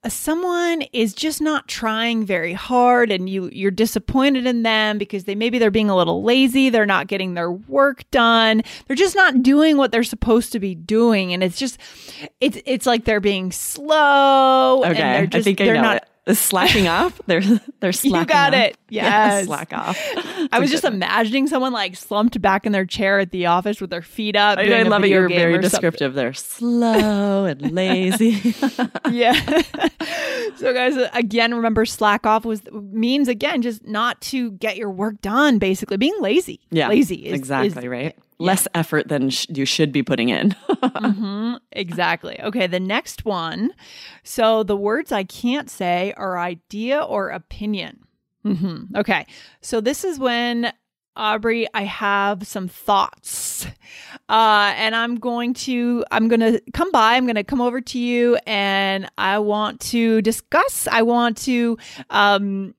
someone 0.08 0.82
is 0.94 1.14
just 1.14 1.42
not 1.42 1.68
trying 1.68 2.26
very 2.26 2.54
hard 2.54 3.10
and 3.12 3.30
you 3.30 3.50
you're 3.54 3.72
disappointed 3.72 4.46
in 4.46 4.64
them 4.64 4.98
because 4.98 5.24
they 5.24 5.36
maybe 5.36 5.60
they're 5.60 5.72
being 5.72 5.90
a 5.90 5.96
little 5.96 6.24
lazy, 6.24 6.70
they're 6.70 6.86
not 6.86 7.08
getting 7.08 7.34
their 7.36 7.52
work 7.52 8.04
done. 8.12 8.64
They're 8.88 8.96
just 8.96 9.16
not 9.16 9.42
doing 9.44 9.78
what 9.78 9.92
they're 9.92 10.04
supposed 10.04 10.52
to 10.54 10.60
be 10.60 10.76
doing 10.76 11.34
and 11.34 11.44
it's 11.44 11.58
just 11.58 11.78
it's 12.42 12.58
it's 12.66 12.86
like 12.86 13.06
they're 13.06 13.20
being 13.20 13.52
slow 13.52 14.84
and 14.84 14.92
Okay. 14.94 15.02
they're 15.02 15.28
just 15.28 15.42
I 15.42 15.44
think 15.44 15.62
I 15.62 15.66
they're 15.66 15.82
not 15.82 15.98
it. 15.98 16.10
Is 16.26 16.40
slacking 16.40 16.88
off? 17.00 17.20
They're 17.26 17.42
they're 17.82 17.92
slacking 17.92 18.16
off. 18.16 18.22
You 18.22 18.26
got 18.28 18.54
off. 18.54 18.60
it. 18.62 18.78
Yeah, 18.94 19.06
Yes. 19.40 19.46
slack 19.48 19.74
off. 19.74 19.98
I 20.52 20.60
was 20.60 20.70
just 20.70 20.84
imagining 20.84 21.48
someone 21.48 21.74
like 21.74 21.96
slumped 21.96 22.40
back 22.40 22.68
in 22.68 22.72
their 22.72 22.86
chair 22.86 23.18
at 23.18 23.32
the 23.32 23.48
office 23.48 23.82
with 23.82 23.90
their 23.90 24.04
feet 24.04 24.36
up. 24.36 24.60
I, 24.60 24.72
I 24.72 24.84
love 24.84 25.04
it. 25.04 25.10
You're 25.10 25.28
very 25.28 25.58
descriptive. 25.58 26.12
something. 26.12 26.16
there. 26.16 26.34
Slow 26.34 27.46
and 27.46 27.72
lazy. 27.72 28.54
yeah. 29.12 29.34
so 30.58 30.74
guys, 30.74 30.96
again, 31.14 31.56
remember 31.56 31.86
slack 31.86 32.26
off 32.28 32.46
was 32.46 32.62
means 32.72 33.28
again 33.28 33.64
just 33.64 33.84
not 33.88 34.22
to 34.22 34.52
get 34.52 34.78
your 34.78 34.92
work 34.92 35.20
done. 35.22 35.58
Basically, 35.58 35.98
being 35.98 36.16
lazy. 36.20 36.60
yeah, 36.70 36.88
lazy 36.88 37.16
is 37.26 37.34
exactly 37.34 37.68
is- 37.84 37.88
right. 37.88 38.16
Less 38.44 38.68
effort 38.76 39.08
than 39.08 39.30
sh- 39.30 39.48
you 39.50 39.66
should 39.66 39.92
be 39.92 40.04
putting 40.04 40.30
in. 40.30 40.56
Mhm, 40.84 41.60
exactly. 41.72 42.40
Okay, 42.42 42.68
the 42.68 42.80
next 42.80 43.26
one. 43.26 43.72
So 44.24 44.64
the 44.64 44.76
words 44.78 45.12
I 45.12 45.24
can't 45.24 45.70
say 45.70 46.14
are 46.18 46.38
idea 46.38 47.00
or 47.02 47.30
opinion. 47.30 48.00
hmm 48.44 48.84
Okay, 48.96 49.26
so 49.62 49.82
this 49.82 50.04
is 50.04 50.20
when. 50.20 50.72
Aubrey, 51.16 51.68
I 51.76 51.84
have 51.84 52.48
some 52.48 52.68
thoughts. 52.68 53.68
Uh, 54.28 54.74
and 54.76 54.96
I'm 54.96 55.16
going 55.20 55.54
to 55.66 56.04
I'm 56.10 56.28
going 56.28 56.40
to 56.40 56.60
come 56.74 56.92
by. 56.92 57.14
I'm 57.14 57.26
going 57.26 57.36
to 57.36 57.44
come 57.44 57.62
over 57.62 57.82
to 57.82 58.00
you 58.00 58.38
and 58.48 59.08
I 59.20 59.38
want 59.38 59.80
to 59.92 60.24
discuss. 60.24 60.88
I 60.88 61.04
want 61.04 61.38
to 61.46 61.78
um 62.10 62.74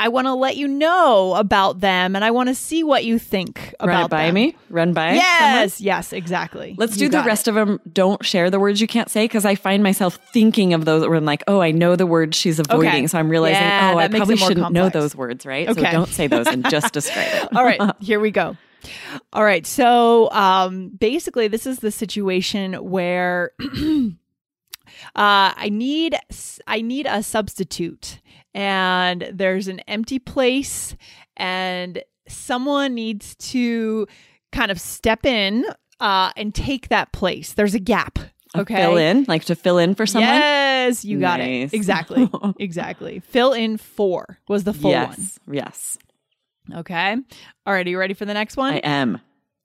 I 0.00 0.08
want 0.08 0.26
to 0.26 0.34
let 0.34 0.56
you 0.56 0.66
know 0.66 1.34
about 1.34 1.80
them 1.80 2.16
and 2.16 2.24
I 2.24 2.30
want 2.30 2.48
to 2.48 2.54
see 2.54 2.82
what 2.82 3.04
you 3.04 3.18
think 3.18 3.74
about 3.78 3.94
Run 3.94 4.04
it 4.06 4.10
by 4.10 4.24
them. 4.26 4.34
me. 4.34 4.56
Run 4.70 4.92
by. 4.94 5.08
someone? 5.08 5.16
Yes, 5.16 5.80
yes, 5.80 6.12
exactly. 6.12 6.74
Let's 6.78 6.94
You 6.98 7.08
do 7.10 7.18
the 7.18 7.22
rest 7.22 7.46
of 7.48 7.54
them. 7.54 7.80
Don't 7.92 8.24
share 8.24 8.50
the 8.50 8.58
words 8.58 8.80
you 8.80 8.86
can't 8.86 9.10
say 9.10 9.24
because 9.24 9.44
I 9.44 9.54
find 9.56 9.82
myself 9.82 10.18
thinking 10.32 10.72
of 10.72 10.86
those 10.86 11.06
where 11.06 11.16
I'm 11.16 11.24
like, 11.26 11.44
oh, 11.46 11.60
I 11.60 11.70
know 11.70 11.96
the 11.96 12.06
words 12.06 12.36
she's 12.36 12.58
avoiding. 12.58 13.08
So 13.08 13.18
I'm 13.18 13.28
realizing, 13.28 13.62
Yeah, 13.62 13.92
oh, 13.94 13.98
I 13.98 14.08
probably 14.08 14.36
shouldn't 14.36 14.72
know 14.72 14.88
those 14.88 15.14
words, 15.14 15.44
right? 15.44 15.66
So 15.66 15.72
Okay. 15.72 15.92
don't 15.92 16.08
say 16.08 16.26
those 16.26 16.46
and 16.46 16.68
just 16.70 16.92
describe 16.94 17.28
it. 17.34 17.54
All 17.54 17.64
right, 17.64 17.80
here 18.00 18.20
we 18.20 18.30
go. 18.30 18.56
All 19.34 19.44
right, 19.44 19.66
so 19.66 20.30
um, 20.30 20.88
basically, 20.88 21.46
this 21.48 21.66
is 21.66 21.80
the 21.80 21.90
situation 21.90 22.72
where 22.74 23.52
uh, 23.60 24.12
I 25.14 25.68
need 25.70 26.16
I 26.66 26.80
need 26.80 27.06
a 27.06 27.22
substitute, 27.22 28.19
and 28.54 29.30
there's 29.32 29.68
an 29.68 29.80
empty 29.80 30.18
place, 30.18 30.96
and 31.36 32.02
someone 32.28 32.94
needs 32.94 33.34
to 33.36 34.06
kind 34.52 34.70
of 34.70 34.80
step 34.80 35.24
in 35.24 35.64
uh, 36.00 36.32
and 36.36 36.54
take 36.54 36.88
that 36.88 37.12
place. 37.12 37.52
There's 37.52 37.74
a 37.74 37.78
gap. 37.80 38.18
Okay, 38.56 38.74
Fill 38.74 38.96
in, 38.96 39.24
like 39.28 39.44
to 39.44 39.54
fill 39.54 39.78
in 39.78 39.94
for 39.94 40.06
someone. 40.06 40.28
Yes, 40.34 41.04
you 41.04 41.20
got 41.20 41.38
Nice. 41.38 41.72
it. 41.72 41.76
Exactly. 41.76 42.28
exactly. 42.58 43.20
Fill 43.20 43.52
in 43.52 43.76
for 43.76 44.38
was 44.48 44.64
the 44.64 44.72
full 44.72 44.90
one. 44.92 45.14
yes. 45.16 45.38
Yes. 45.48 45.98
Okay. 46.74 47.12
All 47.64 47.72
right. 47.72 47.86
Are 47.86 47.88
you 47.88 47.96
ready 47.98 48.14
for 48.14 48.24
the 48.24 48.34
next 48.34 48.56
one? 48.56 48.74
I 48.74 48.78
am. 48.78 49.20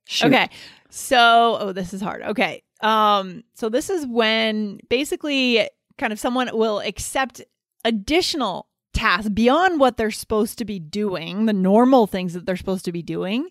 Shoot. 0.07 0.27
Okay. 0.27 0.49
So, 0.91 1.57
oh, 1.59 1.71
this 1.71 1.95
is 1.95 2.01
hard. 2.01 2.21
Okay. 2.21 2.61
Um, 2.81 3.43
so 3.55 3.69
this 3.69 3.89
is 3.89 4.05
when 4.05 4.79
basically 4.87 5.67
kind 5.97 6.13
of 6.13 6.19
someone 6.19 6.49
will 6.53 6.79
accept 6.79 7.41
additional 7.83 8.67
tasks 8.95 9.29
beyond 9.29 9.79
what 9.79 9.97
they're 9.97 10.09
supposed 10.11 10.57
to 10.57 10.65
be 10.65 10.79
doing, 10.79 11.45
the 11.45 11.53
normal 11.53 12.07
things 12.07 12.33
that 12.33 12.45
they're 12.45 12.57
supposed 12.57 12.85
to 12.85 12.91
be 12.91 13.01
doing. 13.03 13.49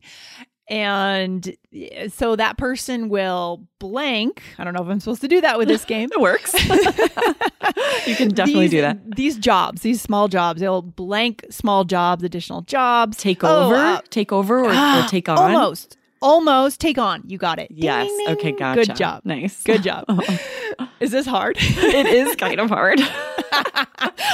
And 0.69 1.55
eh, 1.75 2.09
so 2.09 2.37
that 2.37 2.57
person 2.57 3.11
will 3.11 3.67
blank. 3.79 4.43
I 4.59 4.65
don't 4.65 4.73
know 4.73 4.83
if 4.83 4.89
I'm 4.89 4.99
supposed 4.99 5.21
to 5.21 5.29
do 5.29 5.43
that 5.43 5.59
with 5.59 5.69
this 5.69 5.85
game. 5.85 6.09
It 6.15 6.21
works. 6.21 6.55
you 8.07 8.15
can 8.17 8.29
definitely 8.31 8.65
These- 8.69 8.71
do 8.71 8.81
that. 8.81 8.99
These 9.17 9.37
jobs, 9.39 9.83
these 9.83 10.01
small 10.01 10.29
jobs, 10.29 10.61
they'll 10.61 10.81
blank 10.83 11.45
small 11.51 11.85
jobs, 11.85 12.25
additional 12.25 12.63
jobs. 12.63 13.19
Take 13.19 13.45
Oh, 13.45 13.67
over, 13.67 13.75
uh, 13.75 14.01
take 14.11 14.33
over, 14.33 14.61
or, 14.61 14.65
or 14.69 14.73
ah, 14.73 15.07
take 15.11 15.29
on. 15.29 15.39
Almost. 15.39 15.97
Almost 16.25 16.81
take 16.81 16.97
on. 16.97 17.23
You 17.27 17.37
got 17.37 17.59
it. 17.59 17.69
Ding, 17.69 17.85
Yes. 17.85 18.09
ding, 18.09 18.29
Okay. 18.31 18.53
Gotcha. 18.53 18.87
Good 18.87 18.97
job. 18.97 19.21
Nice. 19.25 19.63
Good 19.63 19.83
job. 19.83 20.05
Is 21.01 21.11
this 21.11 21.27
hard? 21.27 21.57
it 21.61 22.07
is 22.07 22.35
kind 22.37 22.59
of 22.61 22.71
hard. 22.71 22.99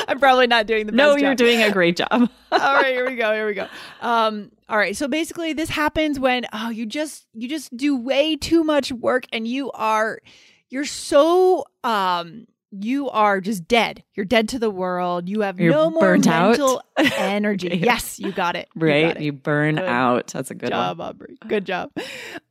I'm 0.08 0.18
probably 0.20 0.46
not 0.46 0.66
doing 0.66 0.86
the 0.86 0.92
best 0.92 0.96
no, 0.96 1.16
you're 1.16 1.32
job. 1.32 1.38
doing 1.38 1.62
a 1.62 1.70
great 1.72 1.96
job. 1.96 2.08
all 2.52 2.74
right, 2.74 2.86
here 2.94 3.08
we 3.08 3.16
go. 3.16 3.32
Here 3.34 3.46
we 3.46 3.54
go. 3.54 3.66
Um, 4.00 4.50
all 4.68 4.78
right. 4.78 4.96
So 4.96 5.08
basically 5.08 5.52
this 5.52 5.68
happens 5.68 6.18
when 6.20 6.46
oh 6.52 6.70
you 6.70 6.86
just 6.86 7.26
you 7.34 7.48
just 7.48 7.76
do 7.76 7.96
way 7.96 8.36
too 8.36 8.62
much 8.62 8.92
work 8.92 9.24
and 9.32 9.46
you 9.48 9.70
are 9.72 10.20
you're 10.68 10.84
so 10.84 11.64
um 11.82 12.46
you 12.70 13.10
are 13.10 13.40
just 13.40 13.66
dead. 13.66 14.04
You're 14.14 14.26
dead 14.26 14.48
to 14.50 14.58
the 14.58 14.70
world. 14.70 15.28
You 15.28 15.40
have 15.40 15.58
You're 15.58 15.72
no 15.72 15.90
more 15.90 16.00
burnt 16.00 16.26
out. 16.26 16.50
mental 16.50 16.82
energy. 16.96 17.80
Yes, 17.82 18.18
you 18.18 18.32
got 18.32 18.56
it. 18.56 18.68
You 18.76 18.86
right? 18.86 19.20
You, 19.20 19.32
it. 19.32 19.42
burn 19.42 19.76
Good 19.76 19.84
out. 19.84 20.28
That's 20.28 20.50
a 20.50 20.54
good 20.54 20.70
job, 20.70 20.98
one. 20.98 21.08
Aubrey. 21.08 21.36
Good 21.48 21.64
job. 21.66 21.90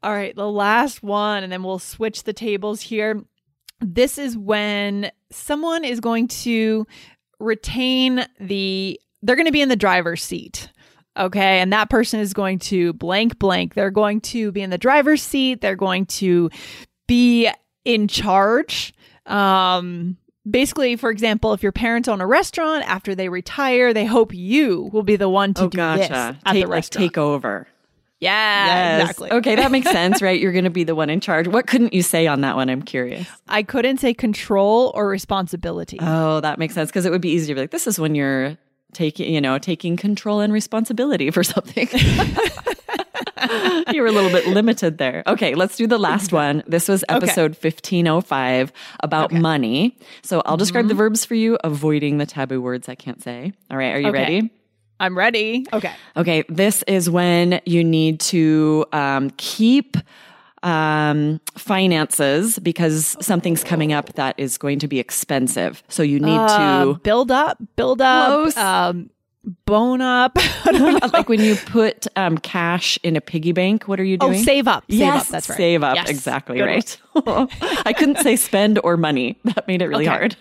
All 0.03 0.11
right, 0.11 0.35
the 0.35 0.49
last 0.49 1.01
one, 1.01 1.43
and 1.43 1.51
then 1.51 1.63
we'll 1.63 1.79
switch 1.79 2.23
the 2.23 2.33
tables 2.33 2.81
here. 2.81 3.23
This 3.79 4.17
is 4.17 4.37
when 4.37 5.11
someone 5.31 5.85
is 5.85 5.99
going 6.01 6.27
to 6.27 6.85
retain 7.39 8.25
the, 8.39 8.99
they're 9.21 9.37
going 9.37 9.45
to 9.45 9.53
be 9.53 9.61
in 9.61 9.69
the 9.69 9.75
driver's 9.77 10.21
seat. 10.21 10.69
Okay. 11.17 11.59
And 11.59 11.73
that 11.73 11.89
person 11.89 12.19
is 12.19 12.33
going 12.33 12.59
to 12.59 12.93
blank, 12.93 13.39
blank. 13.39 13.73
They're 13.73 13.91
going 13.91 14.21
to 14.21 14.51
be 14.51 14.61
in 14.61 14.69
the 14.69 14.77
driver's 14.77 15.21
seat. 15.21 15.59
They're 15.61 15.75
going 15.75 16.05
to 16.07 16.49
be 17.07 17.49
in 17.83 18.07
charge. 18.07 18.93
Um, 19.29 20.17
basically, 20.49 20.95
for 20.95 21.09
example, 21.11 21.53
if 21.53 21.61
your 21.63 21.71
parents 21.71 22.07
own 22.07 22.21
a 22.21 22.27
restaurant 22.27 22.83
after 22.87 23.13
they 23.15 23.29
retire, 23.29 23.93
they 23.93 24.05
hope 24.05 24.33
you 24.33 24.89
will 24.91 25.03
be 25.03 25.15
the 25.15 25.29
one 25.29 25.53
to 25.55 25.63
Oh, 25.63 25.67
do 25.69 25.77
gotcha. 25.77 25.99
this 26.01 26.09
at 26.11 26.35
take, 26.45 26.53
the 26.53 26.61
like, 26.61 26.69
restaurant. 26.69 27.03
take 27.07 27.17
over. 27.17 27.67
yeah, 28.19 28.65
Yes. 28.65 29.01
exactly. 29.01 29.31
Okay, 29.31 29.55
that 29.55 29.71
makes 29.71 29.89
sense, 29.91 30.21
right? 30.21 30.39
You're 30.39 30.51
going 30.51 30.63
to 30.65 30.69
be 30.69 30.83
the 30.83 30.95
one 30.95 31.09
in 31.09 31.19
charge. 31.21 31.47
What 31.47 31.67
couldn't 31.67 31.93
you 31.93 32.01
say 32.01 32.27
on 32.27 32.41
that 32.41 32.55
one? 32.55 32.69
I'm 32.69 32.81
curious. 32.81 33.27
I 33.47 33.63
couldn't 33.63 33.97
say 33.97 34.13
control 34.13 34.91
or 34.95 35.07
responsibility. 35.07 35.97
Oh, 36.01 36.41
that 36.41 36.57
makes 36.59 36.73
sense 36.73 36.89
because 36.89 37.05
it 37.05 37.11
would 37.11 37.21
be 37.21 37.29
easier 37.29 37.53
to 37.53 37.59
be 37.59 37.61
like, 37.63 37.71
this 37.71 37.87
is 37.87 37.99
when 37.99 38.15
you're 38.15 38.57
taking, 38.93 39.31
you 39.33 39.39
know, 39.39 39.57
taking 39.59 39.95
control 39.95 40.39
and 40.39 40.51
responsibility 40.51 41.29
for 41.31 41.43
something. 41.43 41.87
you 43.93 44.01
were 44.01 44.07
a 44.07 44.11
little 44.11 44.29
bit 44.29 44.45
limited 44.47 44.97
there. 44.97 45.23
Okay, 45.27 45.55
let's 45.55 45.75
do 45.77 45.87
the 45.87 45.97
last 45.97 46.31
one. 46.33 46.63
This 46.67 46.87
was 46.87 47.03
Okay. 47.09 47.15
episode 47.15 47.51
1505 47.55 48.71
about 49.01 49.31
money. 49.31 49.97
So 50.21 50.41
I'll 50.45 50.57
describe 50.57 50.83
Mm-hmm. 50.83 50.89
the 50.89 50.95
verbs 50.95 51.25
for 51.25 51.35
you, 51.35 51.57
avoiding 51.63 52.17
the 52.17 52.25
taboo 52.25 52.61
words 52.61 52.89
I 52.89 52.95
can't 52.95 53.21
say. 53.21 53.51
All 53.71 53.77
right, 53.77 53.93
are 53.95 53.99
you 53.99 54.09
Okay. 54.09 54.19
ready? 54.19 54.51
I'm 54.99 55.17
ready. 55.17 55.65
Okay. 55.71 55.93
Okay, 56.17 56.43
this 56.49 56.83
is 56.83 57.09
when 57.09 57.61
you 57.65 57.83
need 57.85 58.19
to 58.21 58.85
um, 58.91 59.29
keep 59.37 59.95
um, 60.61 61.39
finances 61.55 62.59
because 62.59 63.15
something's 63.21 63.63
coming 63.63 63.93
up 63.93 64.11
that 64.15 64.35
is 64.37 64.57
going 64.57 64.79
to 64.79 64.87
be 64.89 64.99
expensive. 64.99 65.83
So 65.87 66.03
you 66.03 66.19
need 66.19 66.41
Uh, 66.41 66.57
to. 66.57 66.99
build 67.01 67.31
up, 67.31 67.57
build 67.77 68.01
up, 68.01 68.57
um, 68.57 69.09
bone 69.65 70.01
up. 70.01 70.33
I 70.37 70.71
don't 70.71 70.93
know. 71.01 71.09
like 71.13 71.29
when 71.29 71.39
you 71.39 71.55
put 71.55 72.07
um, 72.15 72.37
cash 72.37 72.99
in 73.03 73.15
a 73.15 73.21
piggy 73.21 73.51
bank, 73.51 73.87
what 73.87 73.99
are 73.99 74.03
you 74.03 74.17
oh, 74.21 74.27
doing? 74.27 74.43
save 74.43 74.67
up. 74.67 74.83
Save 74.89 74.99
yes, 74.99 75.21
up. 75.21 75.27
That's 75.29 75.49
right. 75.49 75.57
Save 75.57 75.83
up. 75.83 75.95
Yes. 75.95 76.09
Exactly 76.09 76.57
Good 76.57 76.65
right. 76.65 76.97
I 77.85 77.93
couldn't 77.93 78.19
say 78.19 78.35
spend 78.35 78.79
or 78.83 78.97
money. 78.97 79.37
That 79.45 79.67
made 79.67 79.81
it 79.81 79.87
really 79.87 80.07
Okay. 80.07 80.17
hard. 80.17 80.35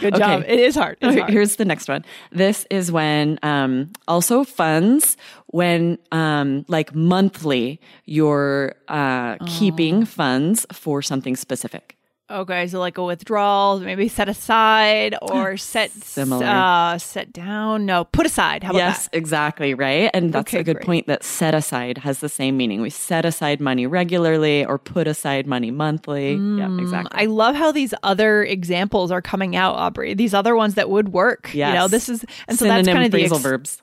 Good 0.00 0.14
job. 0.16 0.44
It 0.46 0.58
is 0.58 0.74
hard. 0.74 0.96
It's 1.00 1.10
Okay, 1.10 1.20
hard. 1.20 1.32
Here's 1.32 1.56
the 1.56 1.64
next 1.64 1.88
one. 1.88 2.04
This 2.32 2.66
is 2.70 2.90
when 2.90 3.38
um, 3.42 3.90
also 4.08 4.42
funds 4.44 5.16
when 5.48 5.98
um, 6.12 6.64
like 6.68 6.94
monthly 6.94 7.80
you're 8.06 8.74
uh, 8.88 9.36
Oh. 9.40 9.44
keeping 9.46 10.04
funds 10.04 10.66
for 10.72 11.02
something 11.02 11.36
specific. 11.36 11.96
Okay, 12.32 12.66
so 12.66 12.78
like 12.80 12.96
a 12.98 13.04
withdrawal, 13.04 13.78
maybe 13.80 14.08
set 14.08 14.28
aside 14.28 15.14
or 15.22 15.56
set 15.58 15.90
Similar. 15.92 16.46
uh 16.46 16.98
set 16.98 17.32
down. 17.32 17.84
No, 17.86 18.04
put 18.04 18.24
aside. 18.26 18.62
How 18.64 18.70
about 18.70 18.78
yes, 18.78 19.08
that? 19.08 19.16
exactly 19.18 19.74
right. 19.74 20.10
And 20.14 20.32
that's 20.32 20.48
Okay, 20.52 20.60
a 20.60 20.64
good 20.64 20.76
great. 20.76 20.86
point. 20.86 21.06
That 21.08 21.22
set 21.24 21.52
aside 21.54 21.98
has 21.98 22.20
the 22.20 22.28
same 22.30 22.56
meaning. 22.56 22.80
We 22.80 22.90
set 22.90 23.24
aside 23.24 23.60
money 23.60 23.86
regularly 23.86 24.64
or 24.64 24.78
put 24.78 25.06
aside 25.06 25.46
money 25.46 25.70
monthly. 25.70 26.32
yeah, 26.34 26.74
exactly. 26.78 27.18
Mm, 27.18 27.22
I 27.22 27.26
love 27.26 27.54
how 27.54 27.70
these 27.72 27.92
other 28.02 28.42
examples 28.44 29.10
are 29.10 29.20
coming 29.22 29.54
out, 29.56 29.74
Aubrey. 29.76 30.14
These 30.14 30.32
other 30.32 30.56
ones 30.56 30.74
that 30.76 30.88
would 30.88 31.10
work. 31.12 31.52
You 31.52 31.66
know, 31.66 31.86
this 31.88 32.08
is 32.08 32.24
and 32.48 32.58
so 32.58 32.64
Synonym 32.64 32.84
that's 32.86 32.94
kind 32.94 33.04
of 33.06 33.12
the 33.12 33.18
phrasal 33.24 33.32
ex- 33.34 33.42
verbs. 33.42 33.81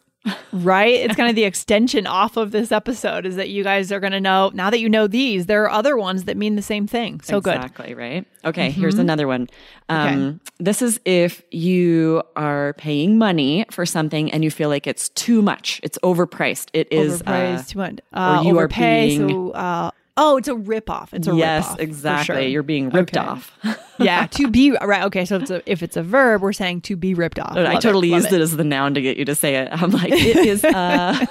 Right? 0.51 0.93
It's 0.93 1.15
kind 1.15 1.29
of 1.29 1.35
the 1.35 1.43
extension 1.45 2.05
off 2.07 2.37
of 2.37 2.51
this 2.51 2.71
episode 2.71 3.25
is 3.25 3.35
that 3.37 3.49
you 3.49 3.63
guys 3.63 3.91
are 3.91 3.99
going 3.99 4.11
to 4.11 4.19
know 4.19 4.51
now 4.53 4.69
that 4.69 4.79
you 4.79 4.89
know 4.89 5.07
these, 5.07 5.45
there 5.45 5.63
are 5.63 5.69
other 5.69 5.97
ones 5.97 6.25
that 6.25 6.37
mean 6.37 6.55
the 6.55 6.61
same 6.61 6.87
thing. 6.87 7.21
So 7.21 7.39
good. 7.41 7.55
Mm-hmm. 7.55 7.63
Exactly, 7.65 7.93
right? 7.93 8.25
Okay, 8.45 8.69
here's 8.71 8.97
another 8.99 9.27
one. 9.27 9.47
Um, 9.89 10.39
This 10.59 10.81
is 10.81 10.99
if 11.05 11.41
you 11.51 12.21
are 12.35 12.73
paying 12.73 13.17
money 13.17 13.65
for 13.71 13.85
something 13.85 14.31
and 14.31 14.43
you 14.43 14.51
feel 14.51 14.69
like 14.69 14.87
it's 14.87 15.09
too 15.09 15.41
much, 15.41 15.79
it's 15.83 15.97
overpriced. 15.99 16.67
It 16.73 16.91
is. 16.91 17.21
uh, 17.21 17.25
Overpriced, 17.25 17.67
too 17.69 17.79
much. 17.79 17.99
Uh, 18.13 18.41
you 18.45 18.57
are 18.57 18.63
overpay, 18.65 19.07
being- 19.17 19.29
so, 19.29 19.51
uh, 19.51 19.91
oh, 20.21 20.37
it's 20.37 20.47
a 20.47 20.53
ripoff. 20.53 21.13
It's 21.13 21.27
a 21.27 21.35
yes, 21.35 21.65
ripoff, 21.67 21.75
for 21.77 21.81
exactly. 21.81 22.35
sure. 22.35 22.41
You're 22.41 22.63
being 22.63 22.89
ripped 22.91 23.17
Okay. 23.17 23.25
off. 23.25 23.51
yeah, 23.99 24.27
to 24.27 24.49
be 24.49 24.71
right. 24.81 25.03
Okay, 25.05 25.25
so 25.25 25.35
if 25.37 25.41
it's 25.41 25.51
a, 25.51 25.71
if 25.71 25.83
it's 25.83 25.97
a 25.97 26.03
verb, 26.03 26.41
we're 26.41 26.53
saying 26.53 26.81
to 26.81 26.95
be 26.95 27.13
ripped 27.13 27.37
off. 27.39 27.57
I 27.57 27.75
totally 27.79 28.09
love 28.11 28.21
used 28.21 28.33
it. 28.33 28.39
as 28.41 28.55
the 28.55 28.63
noun 28.63 28.93
to 28.93 29.01
get 29.01 29.17
you 29.17 29.25
to 29.25 29.35
say 29.35 29.55
it. 29.55 29.69
I'm 29.71 29.91
like, 29.91 30.11
it 30.13 30.37
is 30.37 30.63
uh, 30.63 31.25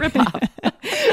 rip 0.00 0.16
off. 0.16 0.42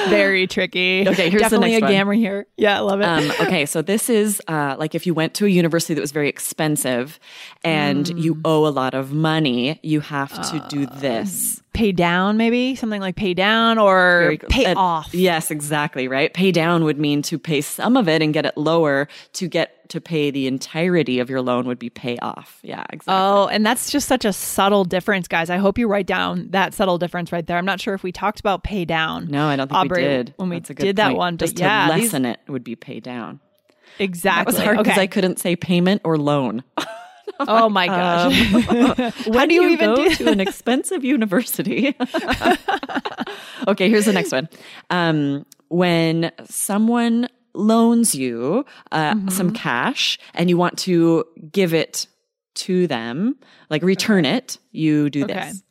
Very 0.10 0.46
tricky. 0.48 1.06
Okay, 1.08 1.30
here's 1.30 1.34
the 1.34 1.50
Definitely 1.50 1.72
next 1.72 1.82
a 1.82 1.86
one. 1.86 1.92
grammar 1.92 2.14
here. 2.14 2.46
Yeah, 2.58 2.78
I 2.78 2.80
love 2.82 3.02
it. 3.02 3.06
Um, 3.06 3.32
okay, 3.48 3.66
so 3.66 3.82
this 3.82 4.10
is 4.10 4.42
uh, 4.48 4.76
like 4.78 4.94
if 4.96 5.06
you 5.08 5.14
went 5.14 5.34
to 5.36 5.46
a 5.46 5.50
university 5.50 5.94
that 5.96 6.02
was 6.02 6.12
very 6.12 6.30
expensive 6.30 7.20
and 7.64 8.06
Mm. 8.08 8.22
you 8.22 8.40
owe 8.46 8.68
a 8.68 8.70
lot 8.70 8.94
of 8.94 9.12
money, 9.12 9.80
you 9.84 10.00
have 10.02 10.32
to 10.52 10.64
do 10.70 10.86
this. 10.86 11.62
Pay 11.78 11.92
down, 11.92 12.38
maybe 12.38 12.76
something 12.76 13.00
like 13.00 13.16
pay 13.16 13.34
down 13.36 13.78
or 13.78 14.36
pay 14.50 14.66
and- 14.66 14.78
off. 14.78 15.14
Yes, 15.14 15.52
exactly, 15.52 16.08
right? 16.08 16.34
Pay 16.34 16.52
down 16.52 16.84
would 16.84 16.98
mean 16.98 17.22
to 17.24 17.38
pay 17.38 17.62
some 17.62 17.96
of 17.96 18.08
it 18.10 18.22
and 18.22 18.34
get 18.34 18.46
it 18.46 18.58
lower. 18.58 19.08
To 19.34 19.48
get 19.48 19.88
to 19.90 20.02
pay 20.02 20.32
the 20.32 20.48
entirety 20.48 21.20
of 21.20 21.30
your 21.30 21.42
loan 21.42 21.66
would 21.68 21.80
be 21.80 21.90
pay 21.90 22.18
off. 22.18 22.60
Yeah, 22.64 22.84
exactly. 22.90 23.14
Oh, 23.14 23.48
and 23.48 23.66
that's 23.66 23.90
just 23.92 24.08
such 24.08 24.26
a 24.26 24.34
subtle 24.34 24.84
difference, 24.86 25.28
guys. 25.28 25.50
I 25.50 25.58
hope 25.58 25.78
you 25.78 25.88
write 25.88 26.08
down 26.08 26.50
that 26.50 26.74
subtle 26.74 26.98
difference 26.98 27.32
right 27.32 27.46
there. 27.46 27.58
I'm 27.58 27.66
not 27.66 27.80
sure 27.80 27.94
if 27.94 28.04
we 28.04 28.12
talked 28.12 28.40
about 28.40 28.64
pay 28.64 28.84
down. 28.84 29.28
no, 29.28 29.48
I 29.48 29.56
don't 29.56 29.68
think 29.70 29.78
Aubrey, 29.80 30.02
we 30.02 30.08
did. 30.10 30.34
when 30.38 30.50
we 30.50 30.60
did 30.60 30.96
that 30.98 31.08
point. 31.10 31.18
one, 31.18 31.36
but 31.38 31.46
Just 31.46 31.60
yeah, 31.60 31.88
to 31.88 31.94
these- 31.94 32.04
lessen 32.12 32.26
it 32.26 32.40
would 32.48 32.64
be 32.64 32.76
pay 32.76 33.00
down. 33.00 33.40
Exactly. 34.00 34.52
That 34.52 34.58
was 34.58 34.64
hard 34.64 34.78
because 34.80 34.94
okay. 34.94 35.02
I 35.04 35.08
couldn't 35.08 35.40
say 35.40 35.56
payment 35.56 36.02
or 36.04 36.18
loan. 36.18 36.64
Oh 37.48 37.70
my 37.70 37.88
gosh. 37.88 38.34
How 39.34 39.46
do 39.46 39.54
you 39.54 39.70
even 39.70 39.90
go 39.90 39.96
do 40.08 40.16
to 40.16 40.32
an 40.32 40.40
expensive 40.40 41.04
university? 41.04 41.96
okay, 43.68 43.90
here's 43.90 44.06
the 44.06 44.14
next 44.14 44.32
one. 44.32 44.50
Um, 44.90 45.46
when 45.70 46.32
someone 46.46 47.28
loans 47.54 48.14
you 48.16 48.66
uh, 48.92 49.14
Mm-hmm. 49.14 49.30
some 49.30 49.52
cash 49.52 50.18
and 50.34 50.50
you 50.50 50.58
want 50.58 50.78
to 50.80 51.26
give 51.52 51.74
it 51.74 52.08
to 52.56 52.88
them, 52.88 53.36
like 53.70 53.84
return 53.84 54.26
it, 54.26 54.58
you 54.72 55.10
do 55.10 55.24
Okay. 55.24 55.34
this. 55.34 55.64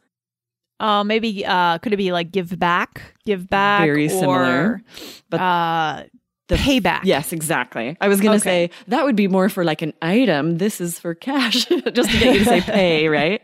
Uh, 0.78 1.02
maybe 1.04 1.44
uh, 1.46 1.78
could 1.78 1.92
it 1.92 1.96
be 1.96 2.12
like 2.12 2.30
give 2.30 2.58
back, 2.58 3.14
give 3.24 3.48
back, 3.48 3.86
Very 3.86 4.06
or, 4.06 4.10
similar, 4.10 4.82
but 5.30 5.40
uh, 5.40 6.04
the- 6.48 6.56
payback. 6.56 7.00
Yes, 7.04 7.32
exactly. 7.32 7.96
I 8.00 8.08
was 8.08 8.20
going 8.20 8.38
to 8.38 8.42
Okay. 8.48 8.68
say 8.68 8.70
that 8.88 9.04
would 9.04 9.16
be 9.16 9.28
more 9.28 9.48
for 9.48 9.64
like 9.64 9.82
an 9.82 9.92
item. 10.02 10.58
This 10.58 10.80
is 10.80 10.98
for 10.98 11.14
cash, 11.14 11.64
just 11.92 12.10
to 12.10 12.18
get 12.18 12.34
you 12.34 12.38
to 12.40 12.44
say 12.44 12.60
pay, 12.60 13.08
right? 13.20 13.42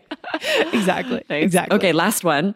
exactly, 0.73 1.23
Right? 1.31 1.43
exactly. 1.43 1.77
Okay, 1.77 1.93
last 1.93 2.25
one. 2.25 2.55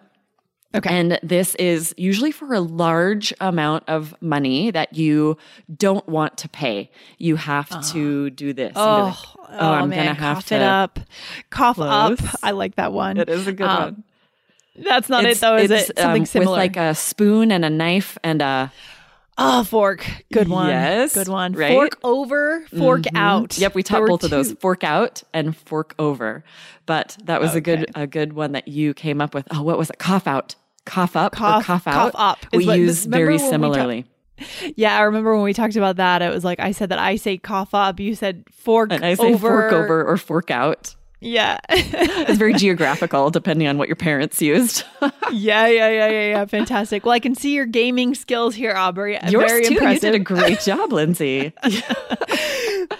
Okay. 0.75 0.91
And 0.91 1.19
this 1.23 1.55
is 1.55 1.95
usually 1.97 2.31
for 2.33 2.53
a 2.53 2.61
large 2.61 3.33
amount 3.41 3.85
of 3.89 4.15
money 4.21 4.71
that 4.73 4.95
you 4.95 5.39
don't 5.75 6.07
want 6.07 6.37
to 6.39 6.49
pay. 6.51 6.91
You 7.19 7.37
have 7.37 7.69
to 7.93 8.29
do 8.31 8.53
this. 8.53 8.73
Oh, 8.77 9.19
like, 9.49 9.61
oh, 9.61 9.71
I'm 9.73 9.89
gonna 9.89 10.13
have 10.13 10.19
cough 10.19 10.47
to 10.49 10.57
it 10.57 10.63
up, 10.63 11.01
cough 11.51 11.79
up. 11.79 12.19
I 12.43 12.51
like 12.51 12.75
that 12.75 12.93
one. 12.93 13.17
It 13.17 13.31
is 13.31 13.47
a 13.47 13.53
good 13.53 13.67
Um, 13.67 13.83
one. 13.83 14.05
That's 14.85 15.09
not 15.09 15.21
It's- 15.25 15.39
it 15.39 15.41
though, 15.41 15.57
is 15.57 15.71
it's, 15.71 15.91
it? 15.91 15.99
Something 15.99 16.23
um, 16.23 16.27
similar. 16.27 16.51
with 16.51 16.59
like 16.59 16.77
a 16.77 16.95
spoon 16.95 17.51
and 17.53 17.65
a 17.65 17.71
knife 17.71 18.19
and 18.23 18.43
a 18.43 18.71
oh, 19.39 19.65
fork. 19.65 20.07
Good 20.33 20.49
one. 20.49 20.69
Yes, 20.69 21.15
good 21.15 21.29
one. 21.29 21.53
right? 21.53 21.73
Fork 21.73 21.99
over, 22.03 22.67
fork 22.77 23.03
mm-hmm. 23.03 23.17
out. 23.17 23.59
Yep, 23.59 23.75
we 23.75 23.83
taught 23.83 24.07
both 24.07 24.25
of 24.25 24.31
those. 24.31 24.53
Fork 24.53 24.85
out 24.85 25.23
and 25.33 25.57
fork 25.57 25.95
over. 25.99 26.45
But 26.87 27.17
that 27.25 27.41
was 27.41 27.55
a 27.55 27.61
good 27.61 27.91
a 27.95 28.07
good 28.07 28.33
one 28.33 28.53
that 28.53 28.69
you 28.69 28.95
came 28.95 29.21
up 29.21 29.35
with. 29.35 29.47
Oh, 29.51 29.63
what 29.63 29.79
was 29.79 29.91
it? 29.91 29.99
Cough 29.99 30.27
out. 30.27 30.55
Cough 30.85 31.17
up 31.17 31.33
Cough- 31.33 31.63
or 31.63 31.65
cough 31.65 31.87
out. 31.89 32.13
cough 32.13 32.15
up 32.15 32.47
We 32.53 32.67
what- 32.67 32.79
use 32.79 33.05
very 33.07 33.35
we 33.35 33.39
ta- 33.39 33.51
similarly. 33.51 34.07
Yeah, 34.77 34.97
I 34.97 35.03
remember 35.03 35.35
when 35.35 35.45
we 35.45 35.53
talked 35.55 35.77
about 35.77 35.97
that. 35.97 36.21
It 36.23 36.33
was 36.33 36.45
like 36.45 36.61
I 36.61 36.73
said 36.73 36.91
that 36.91 36.99
I 36.99 37.17
say 37.17 37.39
cough 37.39 37.75
up. 37.75 37.99
You 37.99 38.15
said 38.15 38.45
fork 38.53 38.93
and 38.93 39.05
I 39.05 39.15
say 39.15 39.33
over. 39.35 39.71
fork 39.71 39.73
over 39.73 40.05
or 40.05 40.17
fork 40.17 40.51
out. 40.51 40.95
Yeah. 41.21 41.59
It's 41.69 42.39
very 42.39 42.55
geographical 42.55 43.31
depending 43.31 43.69
on 43.69 43.79
what 43.79 43.89
your 43.89 43.97
parents 43.97 44.43
used. 44.43 44.85
yeah, 45.33 45.67
yeah, 45.67 45.89
yeah, 45.89 46.09
yeah, 46.09 46.29
yeah. 46.31 46.45
Fantastic. 46.45 47.05
Well, 47.05 47.15
I 47.15 47.21
can 47.21 47.35
see 47.35 47.55
your 47.55 47.67
gaming 47.67 48.15
skills 48.15 48.55
here, 48.55 48.75
Aubrey. 48.75 49.17
Uh, 49.19 49.31
Yours 49.31 49.51
Very 49.51 49.65
too. 49.65 49.75
impressive. 49.75 50.05
You 50.05 50.11
did 50.13 50.21
a 50.21 50.25
great 50.25 50.61
job, 50.61 50.93
Lindsay. 50.93 51.53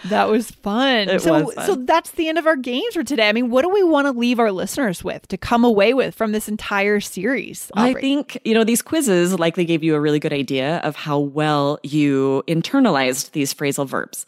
That 0.09 0.29
was 0.29 0.51
fun. 0.51 1.09
It 1.09 1.23
so, 1.23 1.45
was 1.45 1.55
fun. 1.55 1.67
so 1.67 1.75
that's 1.77 2.13
the 2.13 2.29
end 2.29 2.39
of 2.39 2.47
our 2.47 2.57
games 2.57 2.95
for 2.95 3.03
today. 3.03 3.29
I 3.29 3.33
mean, 3.33 3.51
what 3.51 3.63
do 3.63 3.69
we 3.69 3.83
want 3.83 4.07
to 4.07 4.13
leave 4.13 4.39
our 4.39 4.53
listeners 4.53 5.03
with 5.03 5.27
to 5.29 5.37
come 5.37 5.65
away 5.65 5.95
with 5.95 6.15
from 6.15 6.33
this 6.33 6.49
entire 6.49 7.01
series? 7.01 7.71
I 7.75 7.95
think, 7.95 8.39
you 8.45 8.55
know, 8.55 8.65
these 8.65 8.83
quizzes 8.83 9.39
likely 9.39 9.65
gave 9.65 9.83
you 9.83 9.95
a 9.95 10.01
really 10.01 10.19
good 10.19 10.33
idea 10.33 10.79
of 10.79 10.97
how 10.97 11.19
well 11.19 11.79
you 11.83 12.45
internalized 12.47 13.33
these 13.33 13.53
phrasal 13.53 13.87
verbs. 13.87 14.27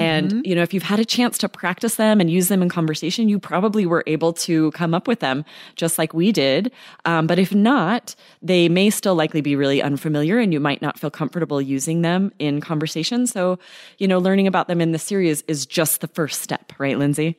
And, 0.00 0.30
Mm-hmm. 0.30 0.40
you 0.44 0.54
know, 0.54 0.62
if 0.62 0.72
you've 0.74 0.82
had 0.82 0.98
a 0.98 1.04
chance 1.04 1.38
to 1.38 1.48
practice 1.48 1.96
them 1.96 2.20
and 2.20 2.30
use 2.30 2.48
them 2.48 2.62
in 2.62 2.68
conversation, 2.68 3.28
you 3.28 3.38
probably 3.38 3.84
were 3.86 4.02
able 4.06 4.32
to 4.32 4.70
come 4.72 4.94
up 4.94 5.06
with 5.06 5.20
them 5.20 5.44
just 5.76 5.98
like 5.98 6.14
we 6.14 6.32
did. 6.32 6.72
Um, 7.04 7.26
but 7.26 7.38
if 7.38 7.54
not, 7.54 8.14
they 8.42 8.68
may 8.68 8.90
still 8.90 9.14
likely 9.14 9.40
be 9.40 9.56
really 9.56 9.82
unfamiliar 9.82 10.38
and 10.38 10.52
you 10.52 10.60
might 10.60 10.80
not 10.82 10.98
feel 10.98 11.10
comfortable 11.10 11.60
using 11.60 12.02
them 12.02 12.32
in 12.38 12.60
conversation. 12.60 13.26
So, 13.26 13.58
you 13.98 14.08
know, 14.08 14.18
learning 14.18 14.46
about 14.46 14.68
them 14.68 14.80
in 14.80 14.92
the 14.92 14.98
series 14.98 15.42
is 15.48 15.66
just 15.66 16.00
the 16.00 16.08
first 16.08 16.40
step, 16.42 16.72
right, 16.78 16.98
Lindsay? 16.98 17.36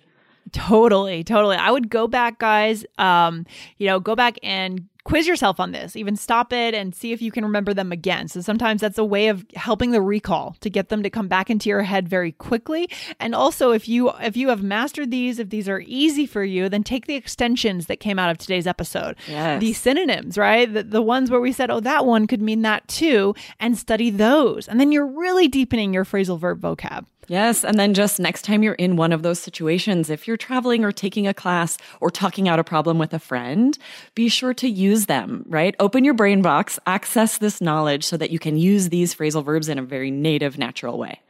Totally, 0.51 1.23
totally. 1.23 1.55
I 1.55 1.69
would 1.71 1.89
go 1.89 2.07
back, 2.07 2.39
guys. 2.39 2.83
Um, 2.97 3.45
you 3.77 3.87
know, 3.87 3.99
go 3.99 4.15
back 4.15 4.39
and 4.43 4.87
quiz 5.03 5.27
yourself 5.27 5.59
on 5.59 5.71
this. 5.71 5.95
Even 5.95 6.15
stop 6.15 6.53
it 6.53 6.73
and 6.73 6.93
see 6.93 7.11
if 7.11 7.21
you 7.21 7.31
can 7.31 7.43
remember 7.43 7.73
them 7.73 7.91
again. 7.91 8.27
So 8.27 8.41
sometimes 8.41 8.81
that's 8.81 8.97
a 8.97 9.05
way 9.05 9.27
of 9.27 9.45
helping 9.55 9.91
the 9.91 10.01
recall 10.01 10.55
to 10.61 10.69
get 10.69 10.89
them 10.89 11.03
to 11.03 11.09
come 11.09 11.27
back 11.27 11.49
into 11.49 11.69
your 11.69 11.83
head 11.83 12.07
very 12.07 12.31
quickly. 12.33 12.89
And 13.19 13.33
also 13.35 13.71
if 13.71 13.87
you 13.87 14.11
if 14.21 14.37
you 14.37 14.49
have 14.49 14.63
mastered 14.63 15.11
these, 15.11 15.39
if 15.39 15.49
these 15.49 15.67
are 15.69 15.81
easy 15.85 16.25
for 16.25 16.43
you, 16.43 16.69
then 16.69 16.83
take 16.83 17.07
the 17.07 17.15
extensions 17.15 17.87
that 17.87 17.99
came 17.99 18.19
out 18.19 18.29
of 18.29 18.37
today's 18.37 18.67
episode. 18.67 19.15
Yes. 19.27 19.59
The 19.59 19.73
synonyms, 19.73 20.37
right? 20.37 20.71
The, 20.71 20.83
the 20.83 21.01
ones 21.01 21.31
where 21.31 21.41
we 21.41 21.51
said, 21.51 21.69
"Oh, 21.69 21.79
that 21.81 22.05
one 22.05 22.27
could 22.27 22.41
mean 22.41 22.61
that 22.61 22.87
too," 22.87 23.35
and 23.59 23.77
study 23.77 24.09
those. 24.09 24.67
And 24.67 24.79
then 24.79 24.91
you're 24.91 25.05
really 25.07 25.47
deepening 25.47 25.93
your 25.93 26.05
phrasal 26.05 26.39
verb 26.39 26.61
vocab. 26.61 27.05
Yes. 27.31 27.63
And 27.63 27.79
then 27.79 27.93
just 27.93 28.19
next 28.19 28.41
time 28.41 28.61
you're 28.61 28.73
in 28.73 28.97
one 28.97 29.13
of 29.13 29.23
those 29.23 29.39
situations, 29.39 30.09
if 30.09 30.27
you're 30.27 30.35
traveling 30.35 30.83
or 30.83 30.91
taking 30.91 31.27
a 31.27 31.33
class 31.33 31.77
or 32.01 32.11
talking 32.11 32.49
out 32.49 32.59
a 32.59 32.63
problem 32.65 32.99
with 32.99 33.13
a 33.13 33.19
friend, 33.19 33.77
be 34.15 34.27
sure 34.27 34.53
to 34.55 34.67
use 34.67 35.05
them, 35.05 35.45
right? 35.47 35.73
Open 35.79 36.03
your 36.03 36.13
brain 36.13 36.41
box, 36.41 36.77
access 36.85 37.37
this 37.37 37.61
knowledge 37.61 38.03
so 38.03 38.17
that 38.17 38.31
you 38.31 38.37
can 38.37 38.57
use 38.57 38.89
these 38.89 39.15
phrasal 39.15 39.45
verbs 39.45 39.69
in 39.69 39.79
a 39.79 39.81
very 39.81 40.11
native, 40.11 40.57
natural 40.57 40.97
way. 40.97 41.21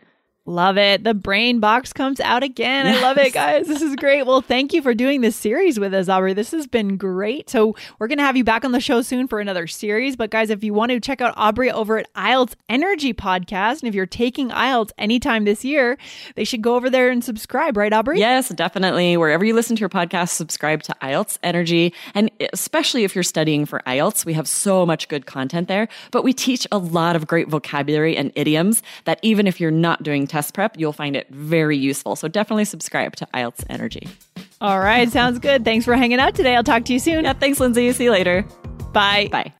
Love 0.47 0.75
it. 0.77 1.03
The 1.03 1.13
brain 1.13 1.59
box 1.59 1.93
comes 1.93 2.19
out 2.19 2.41
again. 2.41 2.87
I 2.87 2.99
love 2.99 3.19
it, 3.19 3.31
guys. 3.31 3.67
This 3.67 3.83
is 3.83 3.95
great. 3.95 4.25
Well, 4.25 4.41
thank 4.41 4.73
you 4.73 4.81
for 4.81 4.95
doing 4.95 5.21
this 5.21 5.35
series 5.35 5.79
with 5.79 5.93
us, 5.93 6.09
Aubrey. 6.09 6.33
This 6.33 6.49
has 6.49 6.65
been 6.65 6.97
great. 6.97 7.47
So, 7.47 7.75
we're 7.99 8.07
going 8.07 8.17
to 8.17 8.23
have 8.23 8.35
you 8.35 8.43
back 8.43 8.65
on 8.65 8.71
the 8.71 8.79
show 8.79 9.03
soon 9.03 9.27
for 9.27 9.39
another 9.39 9.67
series. 9.67 10.15
But, 10.15 10.31
guys, 10.31 10.49
if 10.49 10.63
you 10.63 10.73
want 10.73 10.91
to 10.91 10.99
check 10.99 11.21
out 11.21 11.35
Aubrey 11.37 11.69
over 11.69 11.99
at 11.99 12.11
IELTS 12.15 12.55
Energy 12.69 13.13
Podcast, 13.13 13.81
and 13.81 13.83
if 13.83 13.93
you're 13.93 14.07
taking 14.07 14.49
IELTS 14.49 14.89
anytime 14.97 15.45
this 15.45 15.63
year, 15.63 15.95
they 16.33 16.43
should 16.43 16.63
go 16.63 16.75
over 16.75 16.89
there 16.89 17.11
and 17.11 17.23
subscribe, 17.23 17.77
right, 17.77 17.93
Aubrey? 17.93 18.17
Yes, 18.17 18.49
definitely. 18.49 19.17
Wherever 19.17 19.45
you 19.45 19.53
listen 19.53 19.75
to 19.75 19.79
your 19.79 19.89
podcast, 19.89 20.29
subscribe 20.29 20.81
to 20.83 20.95
IELTS 21.03 21.37
Energy. 21.43 21.93
And 22.15 22.31
especially 22.51 23.03
if 23.03 23.13
you're 23.13 23.23
studying 23.23 23.67
for 23.67 23.83
IELTS, 23.85 24.25
we 24.25 24.33
have 24.33 24.47
so 24.47 24.87
much 24.87 25.07
good 25.07 25.27
content 25.27 25.67
there. 25.67 25.87
But 26.09 26.23
we 26.23 26.33
teach 26.33 26.65
a 26.71 26.79
lot 26.79 27.15
of 27.15 27.27
great 27.27 27.47
vocabulary 27.47 28.17
and 28.17 28.31
idioms 28.35 28.81
that 29.05 29.19
even 29.21 29.45
if 29.45 29.61
you're 29.61 29.69
not 29.69 30.01
doing 30.01 30.25
test 30.31 30.53
prep, 30.53 30.77
you'll 30.79 30.93
find 30.93 31.15
it 31.15 31.29
very 31.29 31.77
useful. 31.77 32.15
So 32.15 32.27
definitely 32.27 32.65
subscribe 32.65 33.15
to 33.17 33.27
IELTS 33.33 33.63
Energy. 33.69 34.07
All 34.61 34.79
right. 34.79 35.09
Sounds 35.11 35.39
good. 35.39 35.65
Thanks 35.65 35.85
for 35.85 35.95
hanging 35.95 36.19
out 36.19 36.35
today. 36.35 36.55
I'll 36.55 36.63
talk 36.63 36.85
to 36.85 36.93
you 36.93 36.99
soon. 36.99 37.25
Yeah, 37.25 37.33
thanks, 37.33 37.59
Lindsay. 37.59 37.91
See 37.91 38.05
you 38.05 38.11
later. 38.11 38.45
Bye. 38.93 39.27
Bye. 39.31 39.53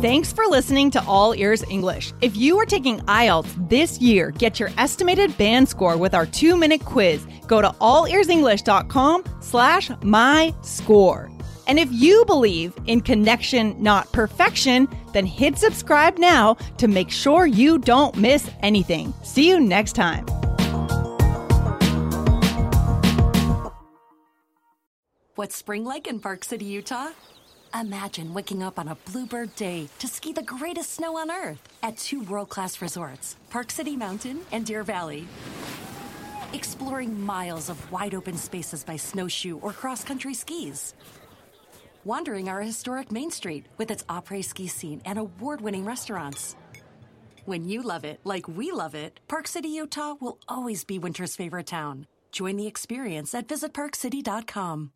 Thanks 0.00 0.32
for 0.32 0.44
listening 0.46 0.92
to 0.92 1.02
All 1.02 1.34
Ears 1.34 1.64
English. 1.68 2.12
If 2.20 2.36
you 2.36 2.56
are 2.58 2.64
taking 2.64 3.00
IELTS 3.00 3.68
this 3.68 4.00
year, 4.00 4.30
get 4.30 4.60
your 4.60 4.70
estimated 4.78 5.36
band 5.36 5.68
score 5.68 5.96
with 5.96 6.14
our 6.14 6.24
two-minute 6.24 6.84
quiz. 6.84 7.26
Go 7.48 7.60
to 7.60 7.70
allearsenglish.com 7.80 9.24
slash 9.40 9.90
my 10.02 10.54
score. 10.62 11.28
And 11.68 11.78
if 11.78 11.88
you 11.92 12.24
believe 12.24 12.72
in 12.86 13.02
connection, 13.02 13.80
not 13.82 14.10
perfection, 14.12 14.88
then 15.12 15.26
hit 15.26 15.58
subscribe 15.58 16.18
now 16.18 16.54
to 16.78 16.88
make 16.88 17.10
sure 17.10 17.46
you 17.46 17.78
don't 17.78 18.16
miss 18.16 18.50
anything. 18.60 19.12
See 19.22 19.48
you 19.48 19.60
next 19.60 19.92
time. 19.92 20.26
What's 25.34 25.54
spring 25.54 25.84
like 25.84 26.08
in 26.08 26.18
Park 26.18 26.42
City, 26.42 26.64
Utah? 26.64 27.10
Imagine 27.78 28.34
waking 28.34 28.62
up 28.62 28.76
on 28.76 28.88
a 28.88 28.96
bluebird 29.12 29.54
day 29.54 29.88
to 29.98 30.08
ski 30.08 30.32
the 30.32 30.42
greatest 30.42 30.94
snow 30.94 31.16
on 31.18 31.30
earth 31.30 31.60
at 31.82 31.96
two 31.96 32.22
world 32.22 32.48
class 32.48 32.82
resorts, 32.82 33.36
Park 33.50 33.70
City 33.70 33.94
Mountain 33.94 34.40
and 34.50 34.66
Deer 34.66 34.82
Valley. 34.82 35.28
Exploring 36.52 37.20
miles 37.20 37.68
of 37.68 37.92
wide 37.92 38.14
open 38.14 38.36
spaces 38.36 38.82
by 38.82 38.96
snowshoe 38.96 39.58
or 39.58 39.72
cross 39.72 40.02
country 40.02 40.34
skis. 40.34 40.94
Wandering 42.08 42.48
our 42.48 42.62
historic 42.62 43.12
Main 43.12 43.30
Street 43.30 43.66
with 43.76 43.90
its 43.90 44.02
après 44.04 44.42
ski 44.42 44.66
scene 44.66 45.02
and 45.04 45.18
award 45.18 45.60
winning 45.60 45.84
restaurants. 45.84 46.56
When 47.44 47.68
you 47.68 47.82
love 47.82 48.02
it 48.02 48.20
like 48.24 48.48
we 48.48 48.72
love 48.72 48.94
it, 48.94 49.20
Park 49.28 49.46
City, 49.46 49.68
Utah 49.68 50.14
will 50.18 50.38
always 50.48 50.84
be 50.84 50.98
winter's 50.98 51.36
favorite 51.36 51.66
town. 51.66 52.06
Join 52.32 52.56
the 52.56 52.66
experience 52.66 53.34
at 53.34 53.46
visitparkcity.com. 53.46 54.92